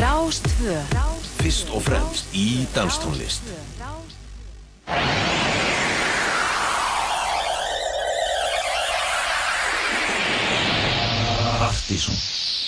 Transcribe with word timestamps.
Rástvö 0.00 0.76
Fyrst 1.36 1.68
og 1.76 1.82
fremst 1.82 2.32
í 2.32 2.64
danstónlist. 2.74 3.42
Partíson 11.58 12.16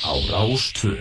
á 0.05 0.13
Rástvö 0.29 1.01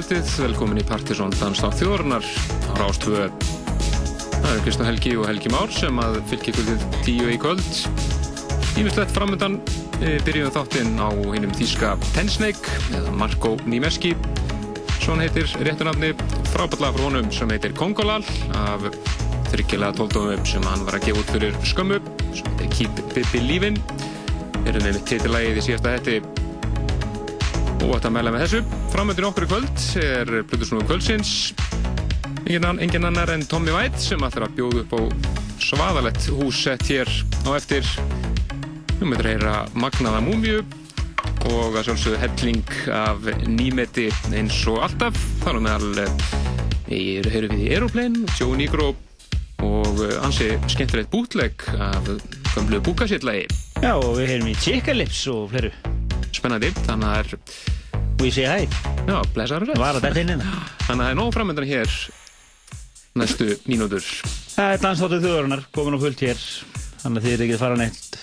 kvöldið, 0.00 0.28
velkomin 0.40 0.78
í 0.80 0.84
Partiðsson 0.88 1.32
Danstátt 1.34 1.76
þjóðurnar 1.76 2.24
á 2.24 2.72
Rástvö. 2.78 3.26
Það 4.32 4.46
eru 4.48 4.62
Kristján 4.64 4.88
Helgi 4.88 5.10
og 5.20 5.26
Helgi 5.28 5.52
Már 5.52 5.74
sem 5.76 6.00
að 6.00 6.16
fylgja 6.30 6.54
kvöldið 6.56 6.86
tíu 7.04 7.26
í 7.28 7.36
kvöld. 7.42 7.68
Ímislegt 8.80 9.12
framöndan 9.12 9.58
e, 10.00 10.14
byrjum 10.24 10.54
þáttinn 10.54 10.96
á 10.96 11.12
hinnum 11.12 11.52
þýska 11.52 11.92
Tensnake 12.14 12.80
eða 12.96 13.12
Marko 13.12 13.52
Nimeski. 13.68 14.14
Svon 15.02 15.20
heitir 15.20 15.52
réttunafni 15.60 16.14
frábætla 16.54 16.94
frá 16.96 17.04
honum 17.04 17.28
sem 17.34 17.52
heitir 17.52 17.76
Kongolal 17.76 18.24
af 18.56 18.88
þryggjilega 19.52 19.98
tóltóðum 20.00 20.48
sem 20.48 20.64
hann 20.64 20.86
var 20.88 20.96
að 20.96 21.10
gefa 21.10 21.26
út 21.26 21.34
fyrir 21.36 21.64
skömmu 21.74 22.00
sem 22.30 22.48
heitir 22.54 22.72
Keep 22.78 23.08
Bibi 23.12 23.44
Lífin. 23.44 23.82
Erum 24.64 24.80
við 24.80 24.94
með 24.94 25.02
titilægið 25.12 25.60
í 25.60 25.66
síðasta 25.68 25.98
hætti 25.98 26.22
og 27.84 27.98
þetta 27.98 28.16
meðlega 28.16 28.38
með 28.38 28.48
þessu. 28.48 28.79
Framöndin 29.00 29.24
okkur 29.30 29.46
í 29.46 29.48
kvöld 29.48 29.82
er 29.96 30.30
Plutusnúðu 30.44 30.84
kvöldsins. 30.84 31.30
Engin, 32.52 33.06
annar 33.08 33.30
en 33.32 33.46
Tommy 33.48 33.72
White 33.72 33.96
sem 33.96 34.20
ætlar 34.20 34.44
að 34.44 34.58
bjóða 34.58 34.82
upp 34.82 34.92
á 34.92 35.00
svaðalett 35.64 36.26
húsett 36.36 36.84
hér 36.84 37.08
á 37.48 37.56
eftir. 37.56 37.88
Við 38.98 39.06
mötum 39.08 39.22
að 39.22 39.30
heyra 39.30 39.54
Magnaða 39.72 40.20
Múmiu 40.26 40.60
og 41.48 41.80
að 41.80 41.88
sjálfsögðu 41.88 42.20
helling 42.26 42.76
af 42.98 43.24
nýmeti 43.48 44.10
eins 44.36 44.60
og 44.68 44.82
alltaf. 44.84 45.16
Þar 45.46 45.56
á 45.56 45.60
meðal 45.70 46.04
er 46.04 47.32
höru 47.32 47.52
við 47.56 47.64
í 47.64 47.72
Aeroplane, 47.72 48.28
Joe 48.36 48.60
Nigro 48.60 48.92
og 49.64 50.06
ansi 50.20 50.52
skemmtilegt 50.68 51.08
bútlegg 51.08 51.64
af 51.80 52.04
gömlu 52.52 52.84
búkasillagi. 52.84 53.48
Já 53.80 53.94
og 53.96 54.20
við 54.20 54.34
heyrum 54.34 54.52
í 54.52 54.58
Chica 54.60 54.92
Lips 54.92 55.24
og 55.32 55.54
fleru 55.56 55.72
Spennandi, 56.36 56.74
þannig 56.84 57.08
að 57.08 57.14
það 57.16 57.20
er 57.24 57.69
We 58.20 58.28
say 58.28 58.44
hi 58.44 58.66
Já, 59.08 59.20
blessaður 59.32 59.70
og 59.72 60.18
inn 60.20 60.40
Þannig 60.40 60.90
að 60.90 60.98
það 61.00 61.06
er 61.10 61.16
nóg 61.16 61.30
framöndan 61.32 61.68
hér 61.68 61.94
næstu 63.16 63.46
mínútur. 63.66 64.04
Það 64.54 64.74
er 64.74 64.82
dansþáttuð 64.84 65.24
þjóðarinnar, 65.24 65.62
komin 65.74 65.96
á 65.96 66.02
fullt 66.02 66.22
hér 66.24 66.42
þannig 67.00 67.16
að 67.22 67.26
þið 67.26 67.32
er 67.32 67.44
ekki 67.44 67.56
að 67.56 67.62
fara 67.62 67.78
neitt 67.80 68.18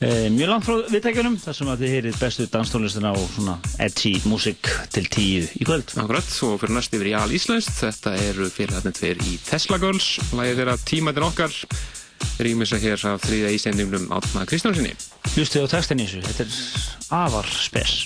e, 0.00 0.08
mjög 0.34 0.50
langt 0.50 0.66
frá 0.66 0.78
viðtækjunum 0.94 1.36
þar 1.42 1.58
sem 1.58 1.70
að 1.70 1.84
þið 1.84 1.92
heyrir 1.94 2.18
bestu 2.20 2.46
danstónlistina 2.54 3.12
og 3.14 3.26
svona 3.34 3.56
edgy 3.84 4.14
músik 4.26 4.70
til 4.94 5.04
tíu 5.12 5.44
í 5.46 5.66
kvöld. 5.68 5.92
Akkurat, 6.00 6.30
og 6.48 6.56
fyrir 6.62 6.76
næst 6.78 6.96
yfir 6.96 7.10
í 7.12 7.16
Al 7.18 7.34
Íslandst 7.36 7.76
þetta 7.82 8.14
eru 8.30 8.48
fyrirhættin 8.52 8.96
tveir 8.96 9.20
í 9.28 9.36
Tesla 9.44 9.80
Girls 9.82 10.14
lægið 10.32 10.62
þeirra 10.62 10.78
tímaðin 10.88 11.28
okkar 11.28 11.58
rýmisa 12.42 12.80
hér 12.82 13.04
af 13.12 13.28
þrýða 13.28 13.52
ísendingnum 13.54 14.08
Átna 14.16 14.46
Kristjánsinni. 14.48 14.96
Hlustið 15.34 15.68
á 15.70 15.72
textin 15.76 16.02
í 16.02 16.08
þessu, 16.08 16.24
þetta 16.24 16.48
er 16.48 17.20
afar 17.20 17.52
spes. 17.52 18.00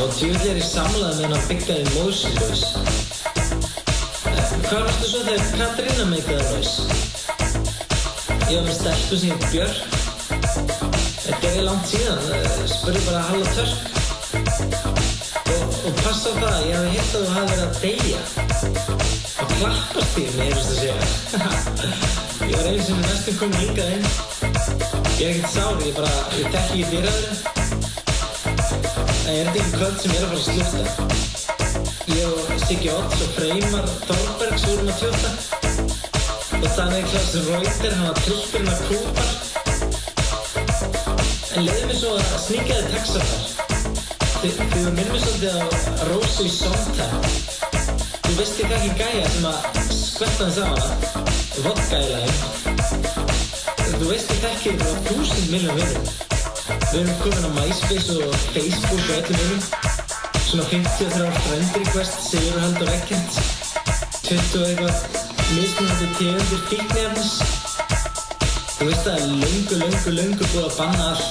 Og 0.00 0.12
tjóðlega 0.16 0.50
er 0.54 0.58
ég 0.60 0.64
samlað 0.64 1.18
með 1.18 1.32
hann 1.34 1.46
byggjaði 1.50 1.84
Mósilaus. 1.94 2.62
Hvað 4.70 4.84
varstu 4.86 5.08
svo 5.10 5.20
þegar 5.26 5.42
Katrína 5.58 6.06
meikaði 6.08 6.44
laus? 6.46 6.72
Ég 8.48 8.54
var 8.54 8.64
með 8.68 8.76
stelpu 8.78 9.18
sem 9.20 9.34
heit 9.34 9.44
Björk. 9.52 9.80
Þetta 11.26 11.50
er 11.50 11.66
langt 11.66 11.90
síðan, 11.90 12.22
spurði 12.70 13.02
bara 13.10 13.26
Halla 13.28 13.52
Törk. 13.58 13.78
Og, 15.50 15.62
og 15.90 16.00
passa 16.00 16.32
á 16.32 16.40
það, 16.40 16.58
ég 16.64 16.74
hafði 16.78 16.90
hitt 16.96 17.12
að 17.12 17.20
þú 17.20 17.30
hafði 17.36 17.52
verið 17.52 17.66
að 17.66 17.74
deyja. 17.84 18.22
Og 19.36 19.54
klappast 19.58 20.16
því, 20.16 20.26
mér 20.32 20.44
heyrðist 20.48 20.72
að 20.72 20.76
segja. 20.80 20.96
ég 22.48 22.56
var 22.56 22.82
sem 22.88 22.96
er 22.96 23.08
næstum 23.10 23.40
komið 23.44 23.62
hingað 23.66 23.94
inn. 23.98 24.10
Ég 25.20 25.24
er 25.28 25.32
ekkert 25.34 25.56
sár, 25.58 25.80
ég 25.84 25.96
bara, 25.98 26.18
ég 26.40 26.52
tekki 26.56 26.84
ekki 26.84 26.92
fyrir 26.94 27.18
það. 27.20 27.49
Það 29.30 29.38
er 29.38 29.48
ekki 29.50 29.62
kvöld 29.76 29.98
sem 30.02 30.10
er 30.10 30.24
að 30.26 30.30
fara 30.30 30.38
að 30.40 30.46
slúta. 30.50 30.84
Ég 32.10 32.24
og 32.26 32.62
Siggi 32.64 32.88
Otts 32.90 33.20
og 33.22 33.28
Freymar 33.36 33.84
Þorbergs 34.08 34.64
vorum 34.66 34.88
að 34.90 34.96
tjóta. 34.98 35.28
Og 36.58 36.64
þannig 36.74 37.04
Klaus 37.12 37.28
Reuter, 37.36 37.92
hann 37.94 38.08
var 38.08 38.18
trillurinn 38.24 38.72
að 38.72 38.80
kúpar. 38.88 39.30
En 41.54 41.62
leiði 41.62 41.84
mig 41.86 41.98
svo 42.00 42.10
að 42.16 42.32
sníkjaði 42.42 42.90
texta 42.96 43.20
þar. 43.28 43.44
Þið 44.40 44.58
var 44.74 44.96
minnum 44.98 45.22
svolítið 45.22 45.52
á 45.54 45.62
Rósu 46.08 46.48
í 46.48 46.50
Sondheim. 46.56 47.22
Þú 48.26 48.32
veist 48.40 48.58
ekki 48.64 48.74
ekki 48.80 48.90
gæja 48.98 49.30
sem 49.36 49.46
að 49.52 49.60
skvetta 50.00 50.42
hans 50.48 50.58
á 50.58 50.66
hana. 50.72 50.90
Vodka-ælaði. 51.68 52.34
Þú 53.94 54.04
veist 54.10 54.34
ekki 54.34 54.50
ekki 54.50 54.74
frá 54.82 54.90
þúsund 55.06 55.54
miljón 55.54 55.78
vinnum. 55.78 56.29
Við 56.90 57.04
erum 57.04 57.18
komin 57.22 57.44
á 57.46 57.50
MySpace 57.54 58.14
og 58.18 58.32
Facebook 58.50 58.98
og 58.98 59.10
öllum 59.14 59.38
einum. 59.40 59.62
Svona 60.42 60.64
53 60.70 61.30
friend 61.44 61.68
request, 61.78 62.16
segjur 62.26 62.56
og 62.66 62.88
ekkert. 62.96 63.32
20 64.26 64.64
eitthvað 64.66 64.96
mismunandi 65.52 66.08
tegundir 66.18 66.60
fíknefnis. 66.70 67.32
Þú 68.74 68.82
veist 68.88 69.04
það 69.06 69.14
er 69.14 69.22
lungu, 69.28 69.74
lungu, 69.84 70.10
lungu 70.18 70.44
búið 70.50 70.66
að 70.66 70.74
banna 70.80 71.04
allt. 71.12 71.30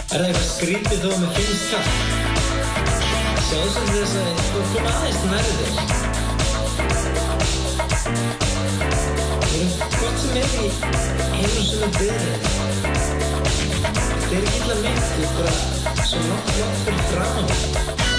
Er 0.00 0.16
það 0.16 0.24
eitthvað 0.30 0.48
skrítið 0.48 0.98
þó 1.04 1.10
að 1.10 1.20
mér 1.20 1.32
finnst 1.36 1.66
kallt? 1.74 1.94
Sjáðu 3.50 3.68
sem 3.76 3.86
þess 3.92 4.14
að 4.22 4.28
þú 4.48 4.60
kom 4.72 4.84
aðeins 4.94 5.20
þér. 5.28 5.44
Við 9.44 9.60
erum 9.60 9.94
gott 10.00 10.18
sem 10.24 10.34
er 10.40 10.48
í 10.48 10.72
einu 11.36 11.62
sem 11.68 11.80
er 11.84 11.92
byrðið. 12.00 12.69
Þeir 14.30 14.44
eru 14.46 14.58
illa 14.58 14.74
myndið 14.84 15.32
bara 15.40 15.54
svo 16.06 16.20
langt 16.28 16.54
langt 16.60 16.86
fyrir 16.86 18.09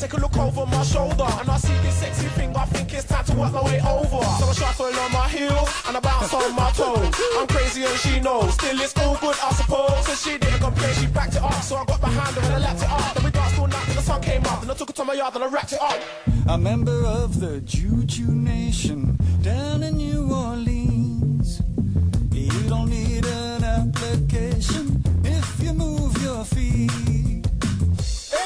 take 0.00 0.14
a 0.14 0.16
look 0.16 0.36
over 0.38 0.64
my 0.64 0.82
shoulder 0.82 1.28
and 1.40 1.50
I 1.50 1.58
see 1.58 1.76
this 1.82 1.96
sexy 1.96 2.26
thing. 2.28 2.56
I 2.56 2.64
think 2.64 2.94
it's 2.94 3.04
time 3.04 3.22
to 3.26 3.34
work 3.34 3.52
my 3.52 3.62
way 3.62 3.80
over. 3.80 4.24
So 4.40 4.46
I 4.48 4.52
shuffle 4.54 4.86
on 4.86 5.12
my 5.12 5.28
heels 5.28 5.68
and 5.86 5.94
I 5.94 6.00
bounce 6.00 6.32
on 6.32 6.56
my 6.56 6.70
toes. 6.70 7.14
I'm 7.36 7.46
crazy 7.46 7.84
and 7.84 7.98
she 7.98 8.18
knows. 8.18 8.54
Still, 8.54 8.80
it's 8.80 8.96
all 8.96 9.18
good, 9.18 9.36
I 9.42 9.52
suppose. 9.52 10.06
So 10.06 10.14
she 10.14 10.38
didn't 10.38 10.60
complain, 10.60 10.94
she 10.94 11.06
backed 11.06 11.36
it 11.36 11.42
up. 11.42 11.52
So 11.62 11.76
I 11.76 11.84
got 11.84 12.00
behind 12.00 12.34
her 12.34 12.40
and 12.40 12.54
I 12.54 12.58
lapped 12.58 12.82
it 12.82 12.90
up. 12.90 13.14
Then 13.14 13.24
we 13.24 13.30
danced 13.30 13.58
all 13.58 13.66
night 13.66 13.84
till 13.84 13.94
the 13.94 14.00
sun 14.00 14.22
came 14.22 14.44
up. 14.46 14.60
Then 14.62 14.70
I 14.70 14.74
took 14.74 14.88
it 14.88 14.96
to 14.96 15.04
my 15.04 15.12
yard 15.12 15.34
and 15.34 15.44
I 15.44 15.48
wrapped 15.48 15.72
it 15.74 15.82
up. 15.82 16.00
A 16.48 16.56
member 16.56 17.04
of 17.04 17.38
the 17.38 17.60
Juju 17.60 18.28
Nation 18.28 19.18
down 19.42 19.82
in 19.82 19.98
New 19.98 20.32
Orleans. 20.32 21.60
You 22.32 22.68
don't 22.70 22.88
need 22.88 23.26
an 23.26 23.64
application 23.64 25.04
if 25.24 25.62
you 25.62 25.74
move 25.74 26.16
your 26.22 26.42
feet. 26.44 27.46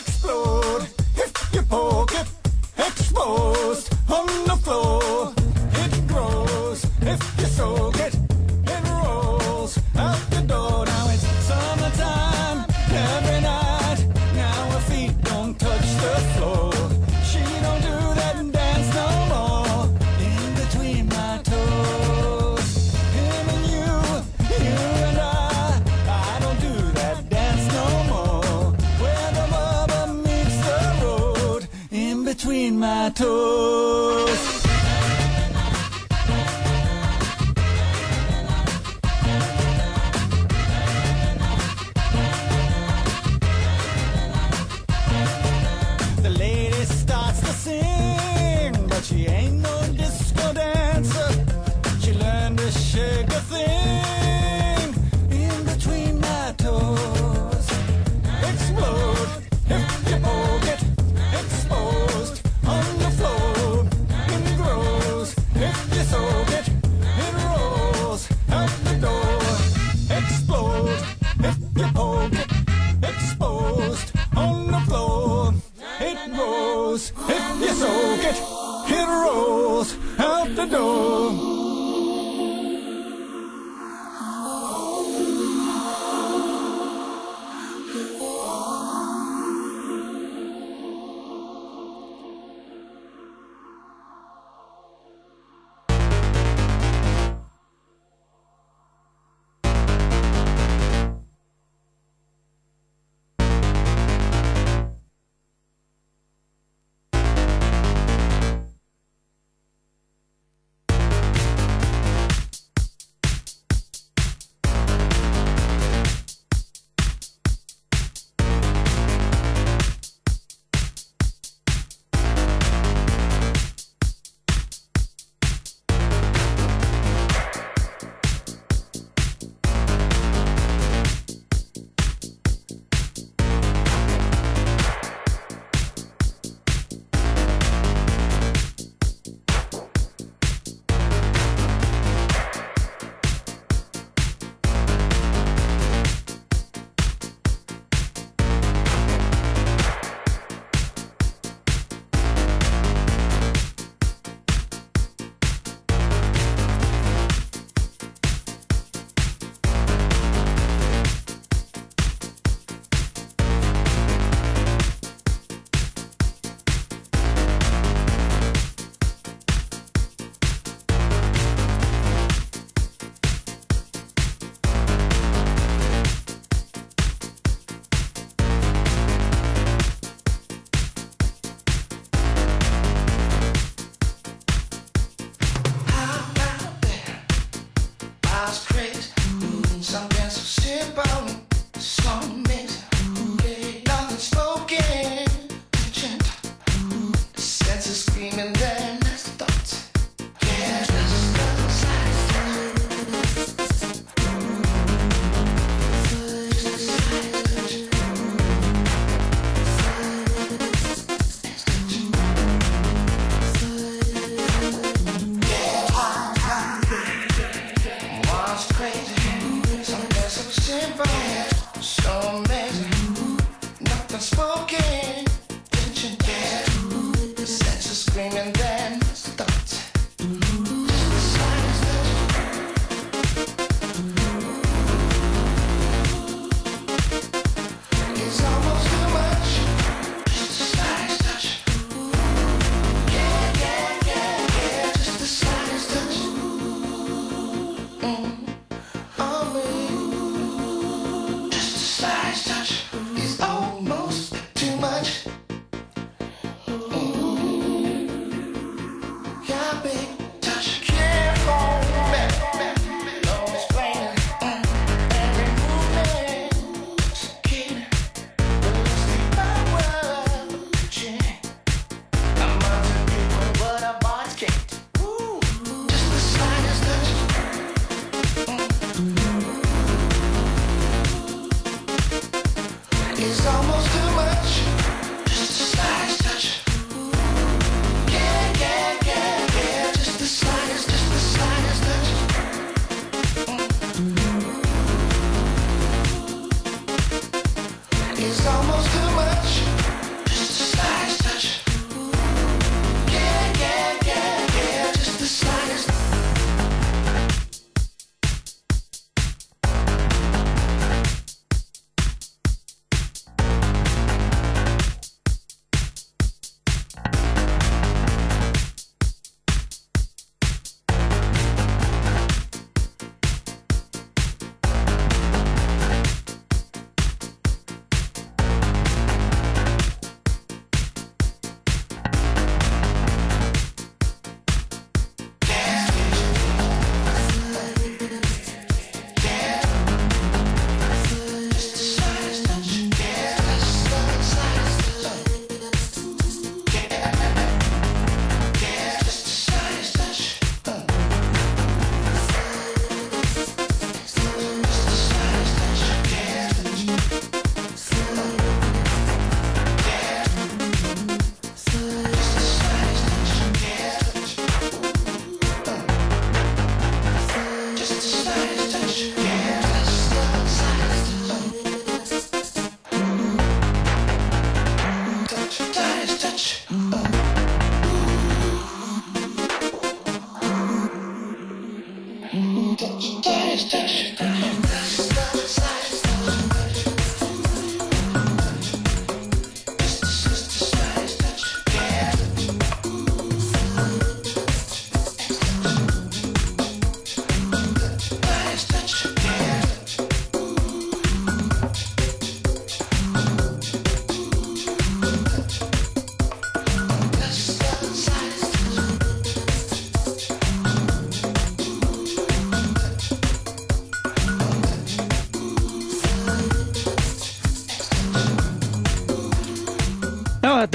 Explode. 0.00 0.93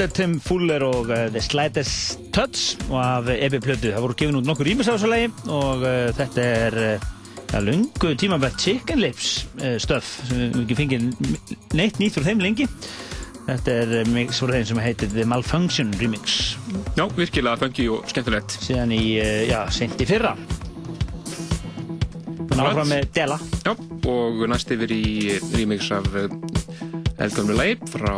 Er 0.00 0.08
Tim 0.08 0.38
Fuller 0.40 0.80
og 0.80 1.10
uh, 1.12 1.26
The 1.28 1.40
Slightest 1.44 2.20
Touch 2.32 2.78
og 2.88 3.00
af 3.04 3.26
Ebi 3.34 3.58
Plötu. 3.60 3.90
Það 3.92 4.00
voru 4.00 4.14
gefin 4.16 4.38
út 4.38 4.46
nokkur 4.48 4.64
rýmis 4.64 4.88
á 4.88 4.96
þessu 4.96 5.10
lagi 5.10 5.26
og 5.52 5.84
uh, 5.84 6.06
þetta 6.16 6.46
er 6.46 6.76
ja, 7.50 7.60
lungu 7.60 8.14
tímabært 8.16 8.56
Chicken 8.62 9.02
Lips 9.02 9.44
stöf 9.82 10.08
sem 10.30 10.40
við 10.40 10.56
ekki 10.62 10.78
fengið 10.78 11.04
neitt 11.76 12.00
nýtt 12.00 12.16
frá 12.16 12.24
þeim 12.30 12.40
lengi. 12.40 12.64
Þetta 13.44 13.76
er 13.82 14.08
mix 14.14 14.40
frá 14.40 14.54
þeim 14.56 14.66
sem 14.70 14.82
heitir 14.86 15.12
The 15.12 15.28
Malfunction 15.28 15.92
Remix 16.00 16.56
Já, 16.96 17.04
virkilega 17.20 17.60
funky 17.60 17.90
og 17.92 18.08
skemmtilegt. 18.08 18.56
síðan 18.64 18.96
í, 18.96 19.04
já, 19.50 19.60
sent 19.68 20.00
í 20.00 20.08
fyrra. 20.08 20.32
Þannig 22.40 22.64
áfram 22.64 22.92
með 22.96 23.08
Dela. 23.20 23.40
Já, 23.68 23.76
og 24.16 24.44
næst 24.48 24.72
yfir 24.72 24.96
í 24.96 25.06
remix 25.58 25.92
af 25.92 26.08
eldgömlu 27.20 27.60
lagi 27.60 27.76
frá 27.92 28.14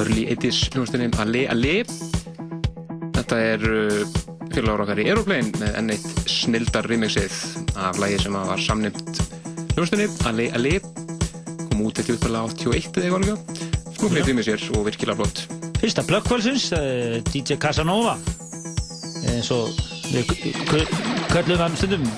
Early 0.00 0.24
80s 0.34 0.68
hljómsdeinni 0.74 1.10
Ale 1.22 1.44
Ale. 1.52 1.74
Þetta 3.14 3.38
er 3.38 3.66
uh, 3.68 4.16
félagur 4.54 4.84
okkar 4.84 5.00
í 5.02 5.06
Aeroplane 5.06 5.52
með 5.60 5.78
enn 5.78 5.94
eitt 5.94 6.30
snildar 6.30 6.88
remixið 6.90 7.36
af 7.78 8.00
lagi 8.02 8.18
sem 8.22 8.34
var 8.34 8.62
samnimt 8.62 9.22
hljómsdeinni 9.76 10.08
Ale 10.30 10.48
Ale. 10.58 10.76
Kom 11.68 11.86
út 11.86 12.00
þetta 12.00 12.18
uppalega 12.18 12.50
81 12.50 13.00
eða 13.00 13.06
eitthvað 13.06 13.26
líka. 13.28 13.70
Smúklið 13.94 14.30
remixir 14.32 14.68
og 14.74 14.86
virkilega 14.90 15.20
flott. 15.22 15.44
Fyrsta 15.78 16.04
plöggkvöldsins, 16.08 16.68
uh, 16.74 17.18
DJ 17.30 17.58
Casanova. 17.62 18.18
Eins 19.30 19.50
og 19.54 19.70
við 20.10 20.32
köllum 21.30 21.60
hann 21.62 21.76
stundum 21.78 22.08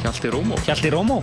Hjalti 0.00 0.30
Rómó. 0.32 0.56
Hjalti 0.64 0.90
Rómó 0.90 1.20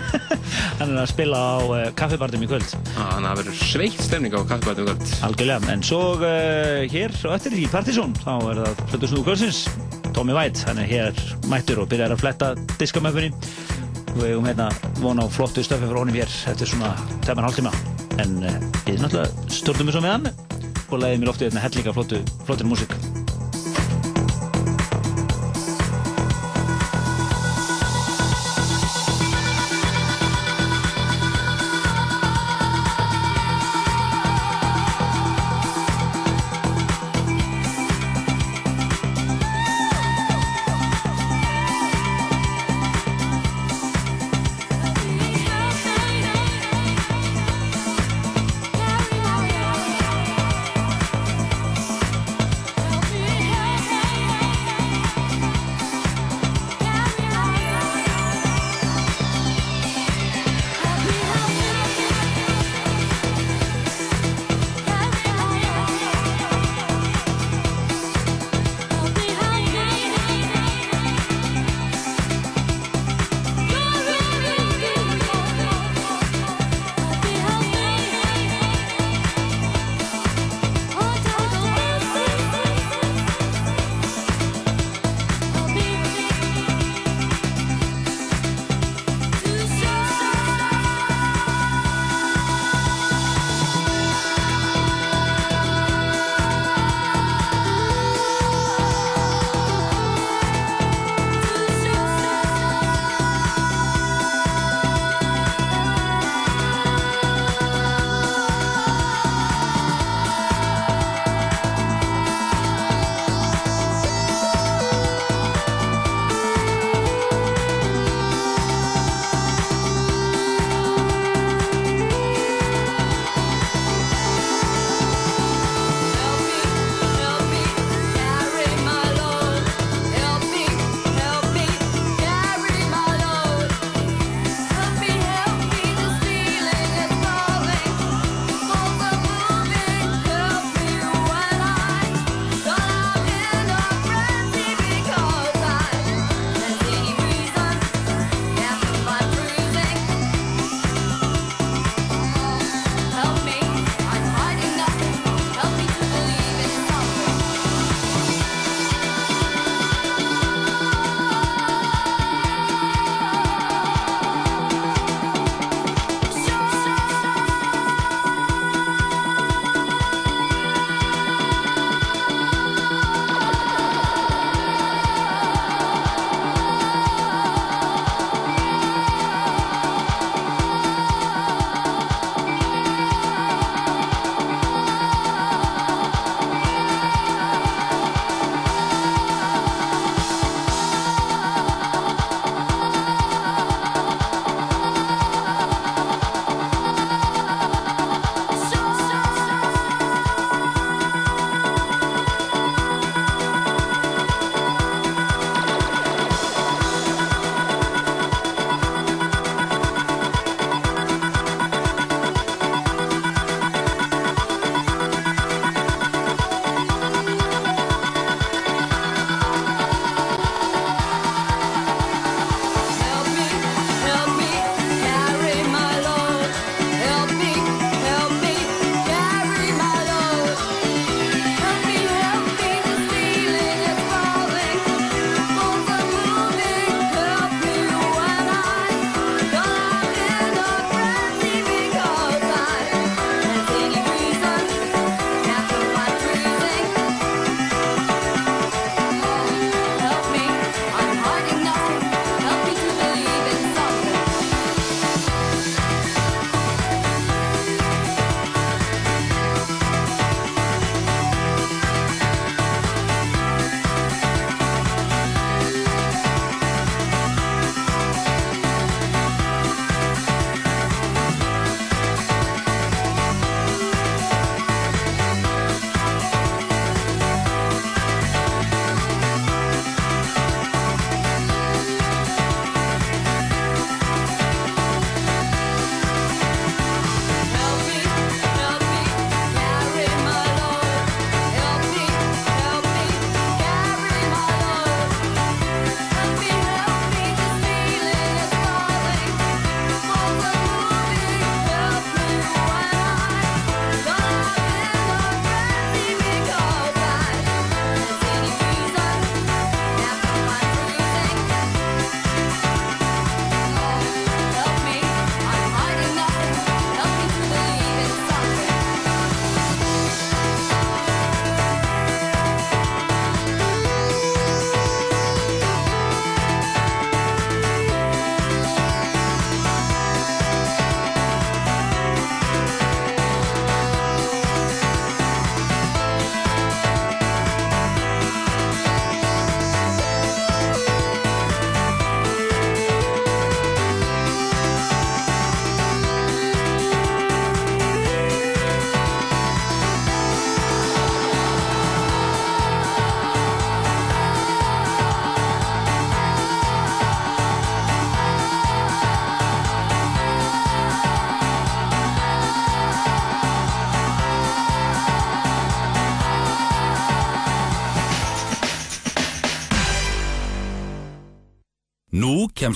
hann 0.80 0.94
er 0.94 1.02
að 1.02 1.10
spila 1.10 1.36
á 1.36 1.58
uh, 1.60 1.80
kaffibartum 1.96 2.46
í 2.46 2.48
kvöld 2.48 2.72
Þannig 3.00 3.16
að 3.16 3.26
það 3.26 3.38
verður 3.40 3.60
sveitt 3.64 4.02
stemning 4.04 4.34
á 4.36 4.40
kaffibætum 4.44 4.88
kvöld. 4.88 5.12
algjörlega, 5.24 5.72
en 5.72 5.84
svo 5.86 6.00
uh, 6.20 6.82
hér 6.92 7.14
og 7.24 7.34
eftir 7.36 7.56
í 7.56 7.66
Partizón, 7.72 8.12
þá 8.20 8.32
er 8.50 8.60
það 8.60 8.82
Plötu 8.90 9.10
Snúðu 9.10 9.24
kvöldsins, 9.28 9.60
Tommy 10.16 10.36
White 10.36 10.66
hann 10.68 10.82
er 10.82 10.90
hér 10.90 11.22
mættur 11.48 11.80
og 11.80 11.88
byrjar 11.90 12.12
að 12.12 12.20
fletta 12.24 12.50
diskamöffunni 12.76 13.30
og 14.10 14.18
við 14.18 14.32
hefum 14.34 14.50
hérna 14.50 14.68
von 15.00 15.22
á 15.22 15.26
flottu 15.32 15.64
stöfi 15.64 15.88
frá 15.88 16.02
honum 16.02 16.18
hér 16.20 16.34
eftir 16.52 16.72
svona 16.74 16.92
tæman 17.24 17.48
hálftíma. 17.48 17.72
En 18.20 18.36
uh, 18.44 18.58
við 18.84 19.00
náttúrulega 19.00 19.48
stjórnum 19.60 19.88
við 19.88 19.96
svo 19.96 20.04
með 20.04 20.16
hann 20.18 20.30
og 20.90 21.00
leiðum 21.00 21.24
í 21.24 21.30
loftið 21.30 21.48
hérna 21.48 21.64
hellinga 21.64 21.96
flottu, 21.96 22.68
músík 22.68 23.09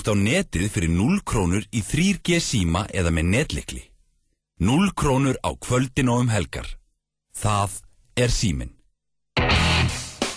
Kemst 0.05 0.21
á 0.21 0.21
netið 0.21 0.69
fyrir 0.69 0.91
0 0.93 1.21
krónur 1.25 1.63
í 1.73 1.81
3G 1.81 2.37
síma 2.37 2.83
eða 2.93 3.09
með 3.09 3.25
netlikli. 3.25 3.79
0 4.61 4.91
krónur 4.93 5.39
á 5.41 5.49
kvöldin 5.57 6.11
og 6.13 6.19
um 6.21 6.29
helgar. 6.29 6.67
Það 7.33 7.79
er 8.13 8.29
símin. 8.29 8.69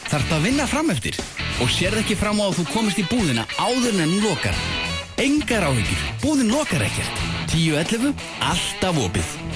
Þarf 0.09 0.33
að 0.33 0.46
vinna 0.46 0.64
frameftir 0.64 1.20
og 1.61 1.68
sérð 1.68 2.00
ekki 2.00 2.16
fram 2.16 2.40
á 2.40 2.48
að 2.48 2.62
þú 2.62 2.64
komist 2.72 3.02
í 3.02 3.04
búðina 3.12 3.44
áður 3.61 4.00
en 4.00 4.09
hún 4.09 4.24
lokar. 4.24 4.57
Engar 5.20 5.68
áhyggjur, 5.68 6.09
búðin 6.24 6.54
lokar 6.54 6.88
ekkert. 6.88 7.24
10.11, 7.52 8.16
alltaf 8.40 9.04
opið. 9.04 9.47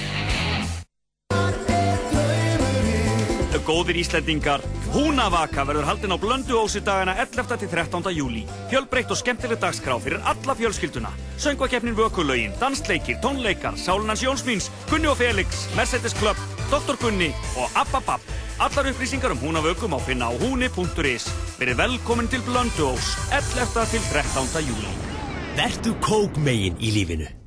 Góðir 3.62 4.00
Íslendingar, 4.00 4.62
Húnavaka 4.90 5.62
verður 5.66 5.86
haldin 5.86 6.14
á 6.14 6.18
Blönduósi 6.18 6.80
dagana 6.82 7.14
11. 7.22 7.56
til 7.60 7.68
13. 7.70 8.10
júli. 8.10 8.42
Fjölbreytt 8.70 9.12
og 9.14 9.20
skemmtileg 9.20 9.60
dagskrá 9.62 9.98
fyrir 10.02 10.18
alla 10.26 10.56
fjölskylduna. 10.58 11.12
Söngvakeppnin 11.38 11.94
Vökulögin, 11.94 12.56
dansleikir, 12.58 13.20
tónleikar, 13.22 13.78
Sálunans 13.78 14.24
Jónsmíns, 14.26 14.70
Gunni 14.90 15.06
og 15.06 15.16
Felix, 15.16 15.68
Mercedes 15.76 16.14
Club, 16.18 16.36
Dr. 16.70 16.98
Gunni 16.98 17.30
og 17.56 17.70
Ababab. 17.78 18.20
Allar 18.58 18.90
upplýsingar 18.90 19.30
um 19.30 19.38
Húnavökum 19.38 19.94
á 19.94 19.98
finna 20.02 20.26
á 20.26 20.32
húni.is. 20.34 21.28
Verið 21.58 21.78
velkomin 21.78 22.28
til 22.28 22.42
Blönduós, 22.42 23.14
11. 23.30 23.86
til 23.94 24.02
13. 24.10 24.66
júli. 24.66 24.90
Vertu 25.54 25.94
kókmegin 26.00 26.76
í 26.82 26.90
lífinu. 26.90 27.41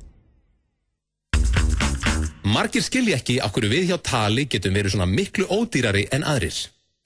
Margir 2.46 2.84
skilja 2.84 3.16
ekki 3.18 3.40
okkur 3.42 3.64
við 3.66 3.88
hjá 3.88 3.96
Tali 4.06 4.44
getum 4.46 4.76
verið 4.76 4.92
svona 4.94 5.06
miklu 5.10 5.48
ódýrari 5.50 6.04
en 6.14 6.22
aðrir. 6.30 6.54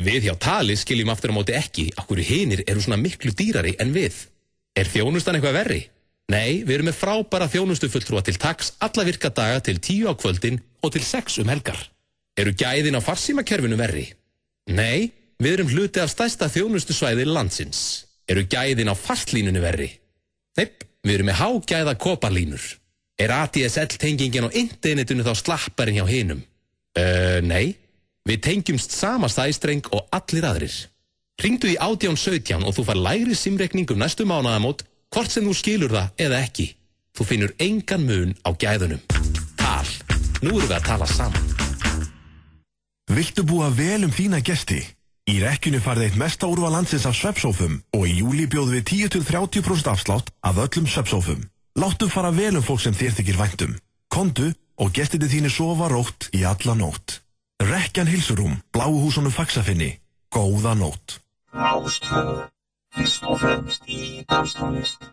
Við 0.05 0.27
hjá 0.27 0.35
Tali 0.37 0.75
skiljum 0.77 1.09
aftur 1.13 1.33
á 1.33 1.35
móti 1.39 1.55
ekki 1.57 1.87
okkur 1.97 2.21
hinir 2.21 2.61
eru 2.67 2.83
svona 2.85 2.99
miklu 3.01 3.33
dýrari 3.33 3.73
en 3.81 3.95
við. 3.95 4.19
Er 4.77 4.91
þjónustan 4.93 5.39
eitthvað 5.39 5.57
verri? 5.57 5.79
Nei, 6.29 6.61
við 6.61 6.75
erum 6.75 6.91
með 6.91 6.99
frábæra 6.99 7.49
þjónustufulltrúa 7.55 8.21
til 8.27 8.37
taks 8.37 8.75
alla 8.85 9.07
virka 9.09 9.31
daga 9.33 9.63
til 9.65 9.81
tíu 9.81 10.13
á 10.13 10.15
kvöldin 10.15 10.61
og 10.85 10.93
til 10.93 11.03
sex 11.09 11.41
um 11.41 11.49
helgar. 11.49 11.81
Eru 12.37 12.53
gæðin 12.53 13.01
á 13.01 13.03
farsímakerfinu 13.03 13.81
verri? 13.81 14.11
Nei, 14.69 15.09
við 15.41 15.57
erum 15.57 15.73
hluti 15.73 16.05
af 16.05 16.13
stæsta 16.13 16.51
þjónustusvæði 16.53 17.25
landsins. 17.25 18.05
Eru 18.29 18.45
gæðin 18.45 18.93
á 18.93 18.95
fastlínunu 18.95 19.65
verri? 19.65 19.89
Neip, 20.61 20.85
við 21.01 21.17
erum 21.17 21.33
með 21.33 21.41
hágæða 21.41 21.97
koparlínur. 21.97 22.80
Er 23.21 23.29
ADSL-tengingin 23.37 24.49
á 24.49 24.51
internetinu 24.57 25.27
þá 25.27 25.35
slapparinn 25.37 25.99
hjá 25.99 26.07
hinum? 26.09 26.41
Uh, 26.97 27.45
nei, 27.45 27.77
við 28.25 28.41
tengjumst 28.47 28.97
sama 28.97 29.29
stæstreng 29.29 29.85
og 29.93 30.09
allir 30.17 30.47
aðrir. 30.49 30.77
Ringdu 31.41 31.69
í 31.69 31.77
1817 31.77 32.65
og 32.65 32.73
þú 32.77 32.87
far 32.89 33.01
lægri 33.01 33.37
simrekning 33.37 33.93
um 33.93 34.01
næstu 34.01 34.25
mánaðamót, 34.29 34.87
hvort 35.13 35.33
sem 35.33 35.45
þú 35.45 35.57
skilur 35.57 35.93
það 35.93 36.25
eða 36.27 36.41
ekki. 36.47 36.71
Þú 37.17 37.29
finnur 37.29 37.55
engan 37.61 38.09
mun 38.09 38.35
á 38.41 38.51
gæðunum. 38.57 39.05
Tal. 39.61 39.93
Nú 40.41 40.57
erum 40.57 40.69
við 40.71 40.77
að 40.79 40.89
tala 40.89 41.11
saman. 41.11 41.47
Viltu 43.11 43.45
búa 43.45 43.69
vel 43.75 44.07
um 44.07 44.13
þína 44.15 44.41
gesti? 44.41 44.81
Í 45.29 45.41
rekkjunu 45.45 45.81
farið 45.85 46.09
eitt 46.09 46.21
mesta 46.21 46.49
úrval 46.49 46.73
landsins 46.73 47.05
af 47.05 47.19
sveppsófum 47.19 47.83
og 47.97 48.09
í 48.09 48.21
júli 48.23 48.49
bjóðum 48.49 48.79
við 48.81 49.11
10-30% 49.13 49.93
afslátt 49.93 50.33
af 50.41 50.61
öllum 50.65 50.89
sveppsófum. 50.89 51.45
Láttu 51.73 52.09
fara 52.09 52.31
vel 52.31 52.57
um 52.57 52.63
fólk 52.63 52.83
sem 52.83 52.95
þér 52.95 53.17
þykir 53.19 53.39
væntum. 53.39 53.75
Kondu 54.11 54.51
og 54.81 54.93
gestiti 54.97 55.29
þínu 55.31 55.51
sofa 55.55 55.91
rótt 55.93 56.31
í 56.35 56.43
alla 56.43 56.75
nótt. 56.75 57.21
Rekkjan 57.63 58.11
Hilsurum, 58.11 58.59
Bláuhúsunum 58.73 59.31
Faxafinni. 59.31 60.01
Góða 60.35 60.75
nótt. 60.75 61.21
Rástvö, 61.53 62.49
fyrst 62.95 63.27
og 63.27 63.39
fremst 63.43 63.87
í 63.87 64.25
danstónlist. 64.27 65.11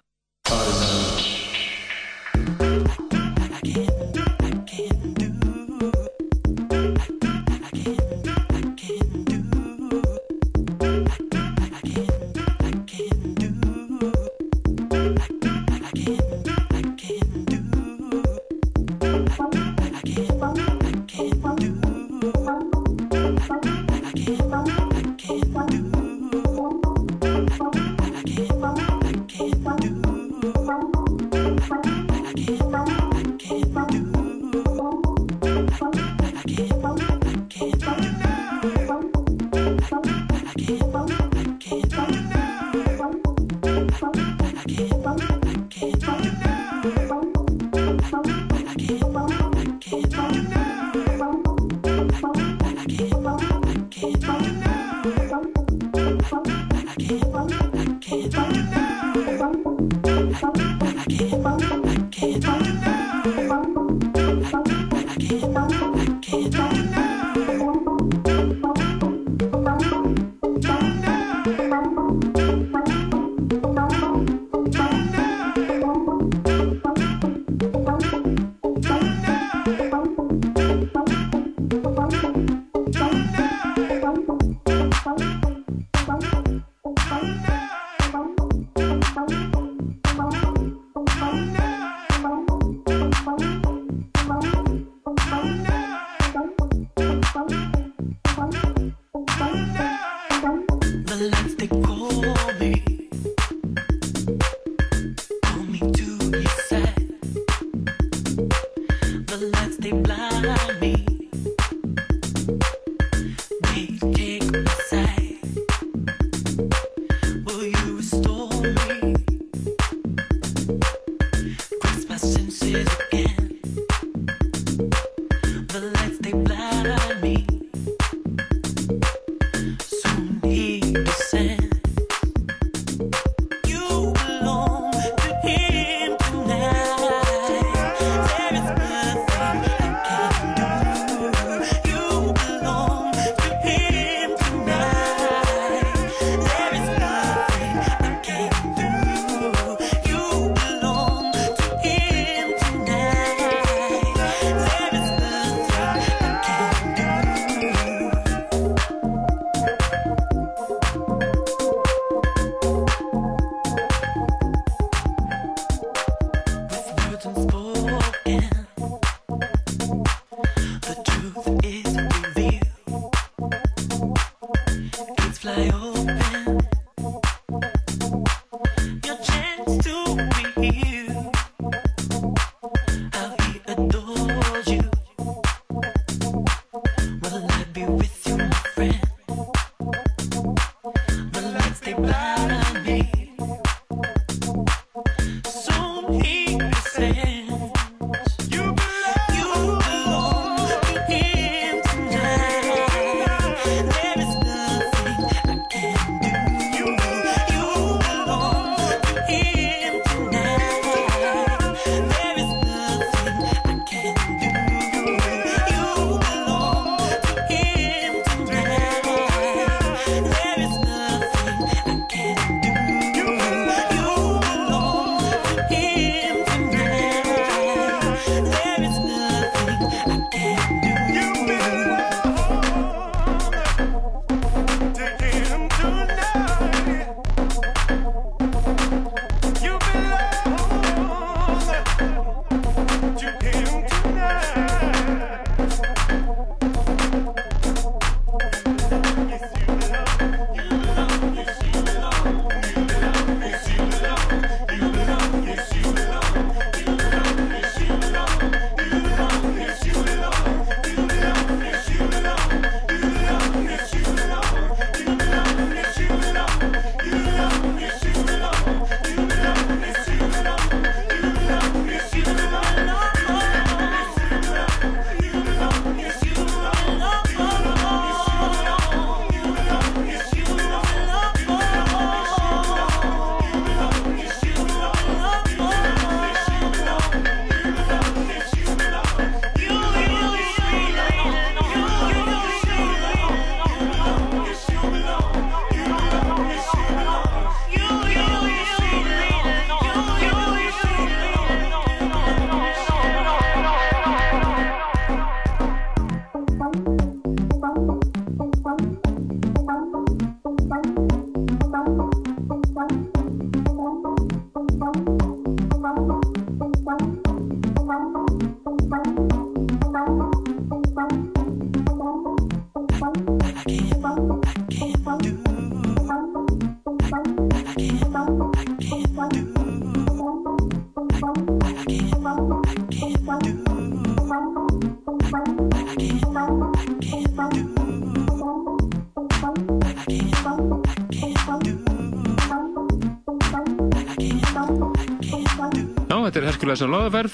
Og 346.88 346.94
Loðaferð, 346.94 347.34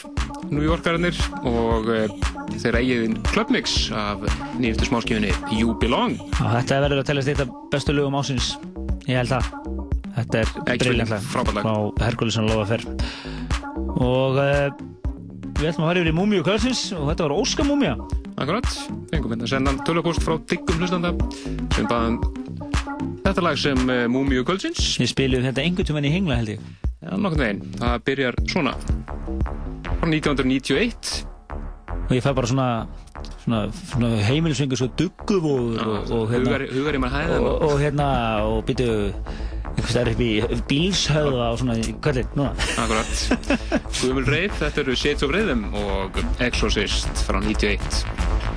New 0.49 0.63
Yorkarnir 0.65 1.17
og 1.45 1.89
uh, 1.91 2.13
þeir 2.57 2.77
eigiðin 2.79 3.19
Clubmix 3.29 3.75
af 3.93 4.23
nýjumstu 4.57 4.87
smáskifinni 4.89 5.33
You 5.53 5.75
Belong. 5.81 6.15
Já, 6.33 6.47
þetta 6.57 6.77
er 6.77 6.85
verður 6.87 7.01
að 7.03 7.09
teljast 7.11 7.31
eitt 7.33 7.43
af 7.43 7.53
bestu 7.73 7.95
lögum 7.95 8.17
ásins 8.17 8.53
ég 9.05 9.19
held 9.19 9.33
það. 9.35 9.51
Þetta 10.17 10.41
er 10.73 10.97
lag. 11.03 11.13
frá 11.29 11.75
Herkulisson 12.01 12.49
Lofafer 12.49 12.85
og 14.01 14.41
uh, 14.41 14.67
við 15.59 15.69
ætlum 15.69 15.85
að 15.85 15.89
fara 15.89 16.01
yfir 16.01 16.11
í 16.11 16.17
Múmiu 16.17 16.45
Kvöldsins 16.45 16.83
og 16.97 17.07
þetta 17.11 17.27
var 17.27 17.37
Óska 17.37 17.65
Múmia 17.67 17.95
Akkurat, 18.41 18.65
fengum 19.11 19.35
hérna 19.35 19.49
sendan 19.49 19.77
tölupost 19.85 20.23
frá 20.25 20.39
diggum 20.49 20.81
hlustanda. 20.81 21.13
Sem 21.75 21.85
baðum 21.85 22.17
þetta 23.21 23.45
lag 23.45 23.59
sem 23.61 23.85
uh, 23.85 24.05
Múmiu 24.09 24.45
Kvöldsins. 24.47 24.95
Við 25.01 25.13
spilum 25.13 25.45
þetta 25.45 25.61
einhvern 25.65 25.91
tímann 25.91 26.09
í 26.09 26.13
hengla 26.15 26.41
held 26.41 26.55
ég. 26.55 26.69
Já, 27.03 27.13
nokkurn 27.19 27.43
veginn. 27.43 27.65
Það 27.77 27.97
byrjar 28.09 28.39
svona 28.49 28.77
frá 30.03 30.11
1991 30.11 31.27
og 32.03 32.11
ég 32.11 32.23
fæ 32.23 32.33
bara 32.35 32.47
svona, 32.49 32.67
svona, 33.43 33.59
svona 33.71 34.09
heimilisvingur 34.27 34.79
svo 34.79 34.89
dugguvóður 34.99 35.85
og, 35.87 36.11
og 36.11 36.33
hérna 36.33 37.21
og, 37.39 37.47
og 37.69 37.77
hérna 37.79 38.07
og 38.43 38.65
býtu 38.67 38.89
einhvers 39.73 39.93
staðar 39.93 40.11
upp 40.13 40.23
í 40.25 40.31
bílshöða 40.69 41.47
og 41.53 41.61
svona, 41.61 41.77
er 41.79 42.19
núna? 42.35 42.51
Akkurat. 42.83 43.13
Guðmul 44.01 44.27
Reif, 44.27 44.59
þetta 44.59 44.83
eru 44.83 44.97
Shades 44.99 45.25
of 45.25 45.33
Rhythm 45.33 45.65
og 45.71 46.19
Exorcist 46.43 47.23
frá 47.25 47.39
91. 47.39 48.52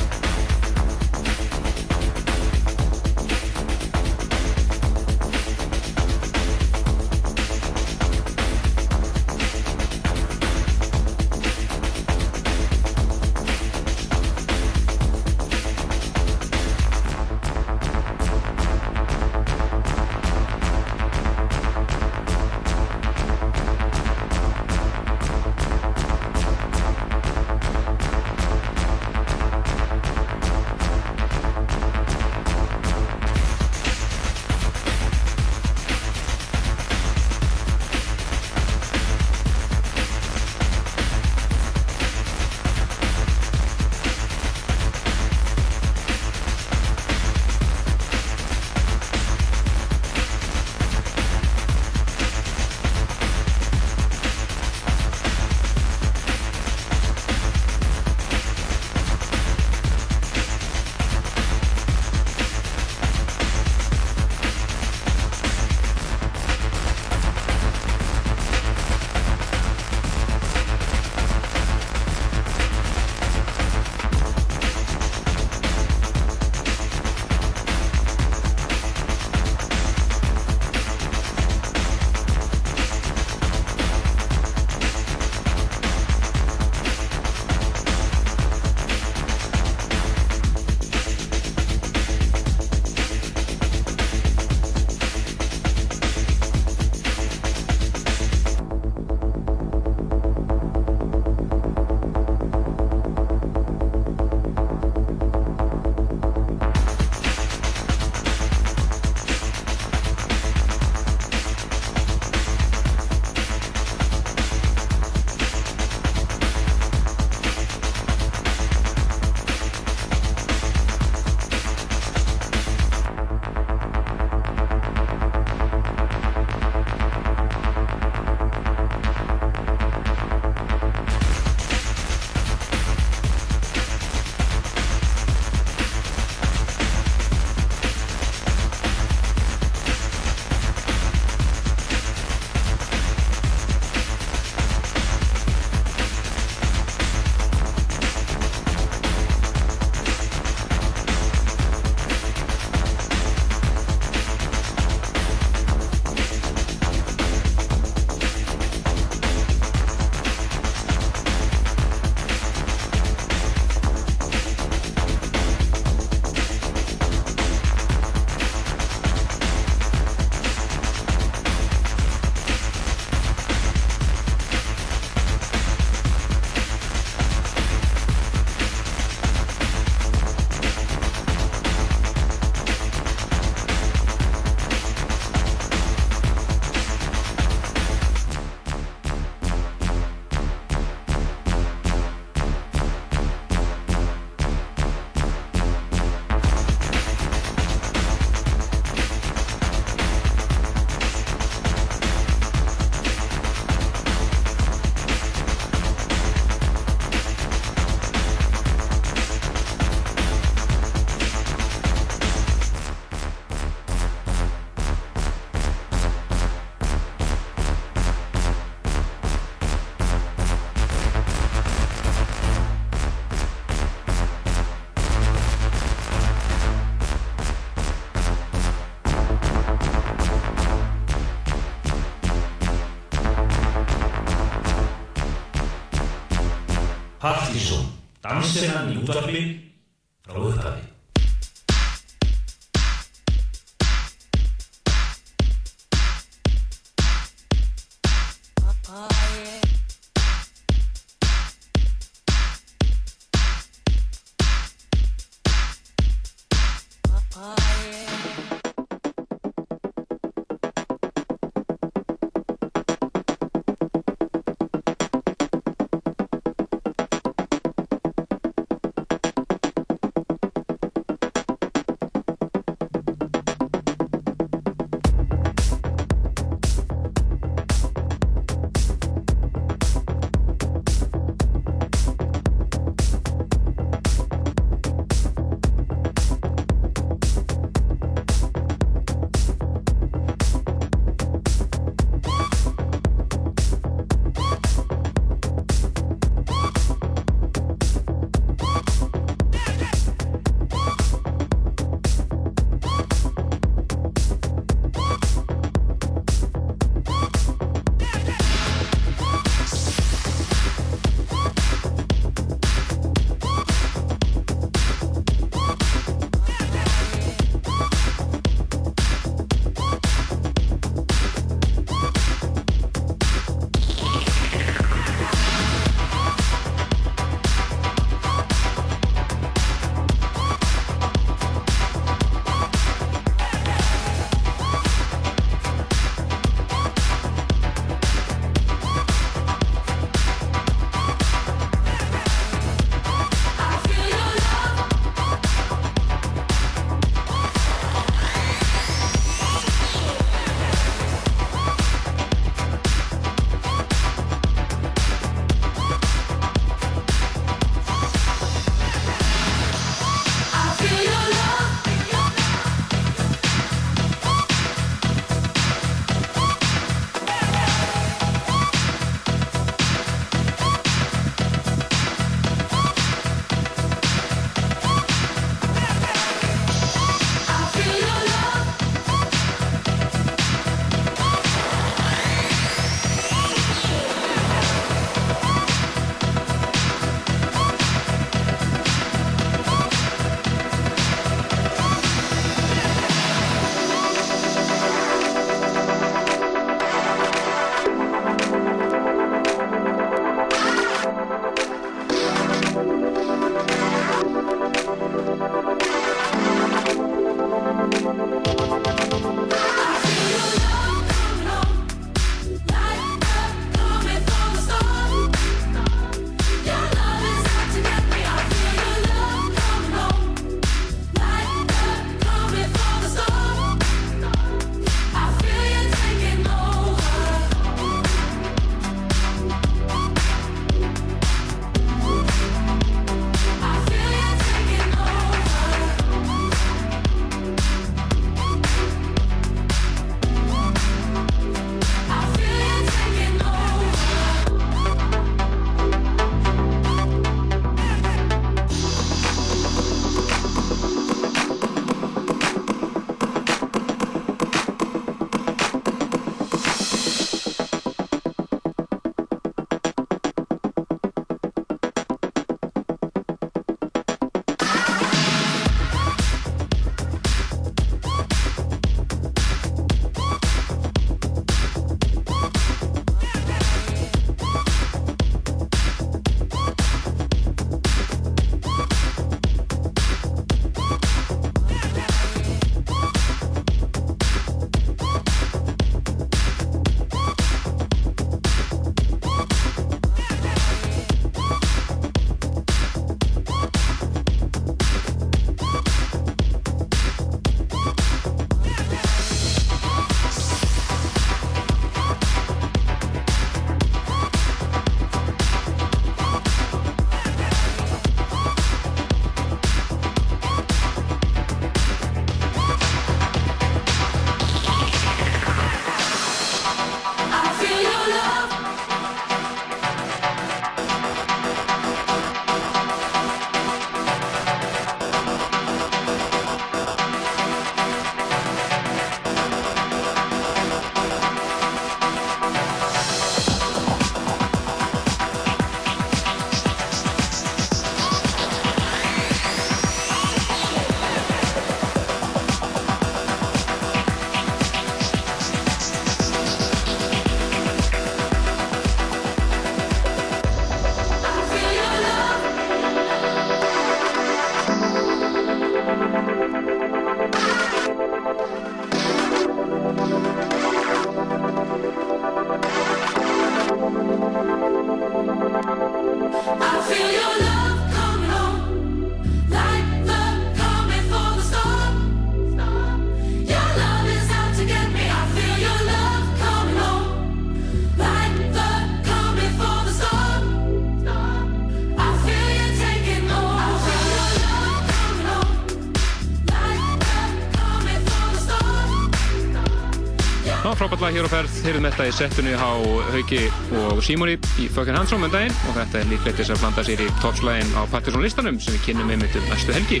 lag 591.00 591.14
hér 591.16 591.26
á 591.28 591.32
ferð, 591.32 591.54
heyrðum 591.64 591.86
þetta 591.88 592.04
í 592.04 592.12
settunni 592.12 592.52
á 592.52 592.70
Hauki 593.14 593.38
og 593.80 594.00
Símoni 594.04 594.34
í 594.60 594.66
Fucking 594.68 594.96
Handsome 594.98 595.24
um 595.28 595.32
daginn. 595.32 595.54
Og 595.70 595.76
þetta 595.78 596.00
er 596.00 596.08
líklegt 596.10 596.40
þess 596.40 596.52
að 596.52 596.60
blanda 596.60 596.84
sér 596.84 597.02
í 597.04 597.06
toppslægin 597.22 597.70
á 597.72 597.82
Partiðsson 597.92 598.24
listanum 598.24 598.58
sem 598.60 598.76
við 598.76 598.82
kynnum 598.88 599.12
einmitt 599.14 599.36
um 599.38 599.46
næstu 599.48 599.72
helgi. 599.72 600.00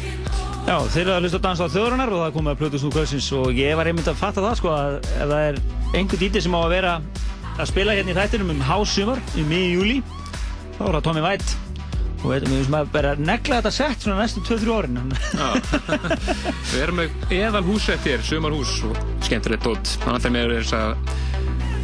Já, 0.66 0.76
þeir 0.92 1.02
eru 1.02 1.14
að 1.14 1.24
hlusta 1.24 1.40
að 1.40 1.46
dansa 1.46 1.68
á 1.68 1.72
þjóðrunar 1.72 2.12
og 2.12 2.22
það 2.24 2.34
komið 2.36 2.52
að 2.52 2.60
plötu 2.60 2.80
snúkvöldsins 2.82 3.28
og 3.38 3.60
ég 3.60 3.78
var 3.80 3.88
einmitt 3.88 4.10
að 4.12 4.20
fatta 4.20 4.44
það 4.44 4.58
sko 4.60 4.72
að 4.74 4.96
ef 5.00 5.22
það 5.22 5.44
er 5.46 5.60
einhver 6.00 6.20
díti 6.20 6.42
sem 6.44 6.56
á 6.56 6.60
að 6.60 6.74
vera 6.74 6.92
að 7.56 7.70
spila 7.72 7.96
hérna 7.96 8.12
í 8.12 8.18
þættinum 8.20 8.52
um 8.56 8.64
hásumar 8.68 9.22
í 9.40 9.46
miði 9.48 9.70
júli 9.78 9.96
þá 10.76 10.82
er 10.84 10.98
það 10.98 11.06
Tommy 11.08 11.24
White. 11.24 11.56
Og 12.20 12.26
við 12.34 12.50
veitum 12.50 12.76
að 12.76 12.92
bara 12.92 13.14
negla 13.16 13.62
þetta 13.62 13.72
sett 13.72 14.04
svona 14.04 14.20
næstu 14.20 14.44
2-3 14.44 14.76
árin. 14.76 15.00
Við 16.74 16.82
erum 16.84 17.00
með 17.00 17.32
eðal 17.32 17.64
húsett 17.64 18.04
hér, 18.04 18.20
sumarhús 18.26 18.76
og 18.90 19.00
skemmtilegt 19.30 19.66
dótt. 19.66 19.96
Þannig 20.02 20.18
að 20.18 20.26
þeim 20.26 20.40
er 20.40 20.56
þess 20.58 20.76
að 20.80 21.28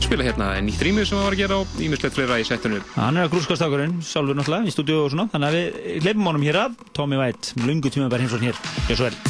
spila 0.07 0.27
hérna 0.27 0.51
nýtt 0.63 0.83
rýmið 0.87 1.09
sem 1.09 1.19
það 1.19 1.25
var 1.27 1.37
að 1.37 1.41
gera 1.43 1.61
og 1.63 1.79
ímislegt 1.83 2.17
fleira 2.19 2.41
í 2.41 2.47
settunum. 2.47 2.85
Hann 2.97 3.19
er 3.19 3.27
að 3.27 3.33
grúskastákurinn, 3.35 3.97
sjálfur 4.07 4.39
náttúrulega, 4.39 4.69
í 4.69 4.75
stúdíu 4.75 5.01
og 5.05 5.15
svona 5.15 5.29
þannig 5.33 5.49
að 5.49 5.57
við 5.57 6.05
hleypum 6.05 6.29
honum 6.31 6.47
hér 6.47 6.61
að 6.67 6.77
Tommy 6.99 7.23
White, 7.23 7.57
lungu 7.65 7.95
tíma 7.95 8.13
bara 8.13 8.27
heimsókn 8.27 8.51
hér, 8.51 8.63
gjör 8.91 9.01
svo 9.01 9.09
vel 9.09 9.26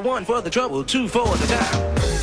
one 0.00 0.24
for 0.24 0.40
the 0.40 0.50
trouble, 0.50 0.84
two 0.84 1.08
for 1.08 1.26
the 1.36 1.46
time. 1.46 2.17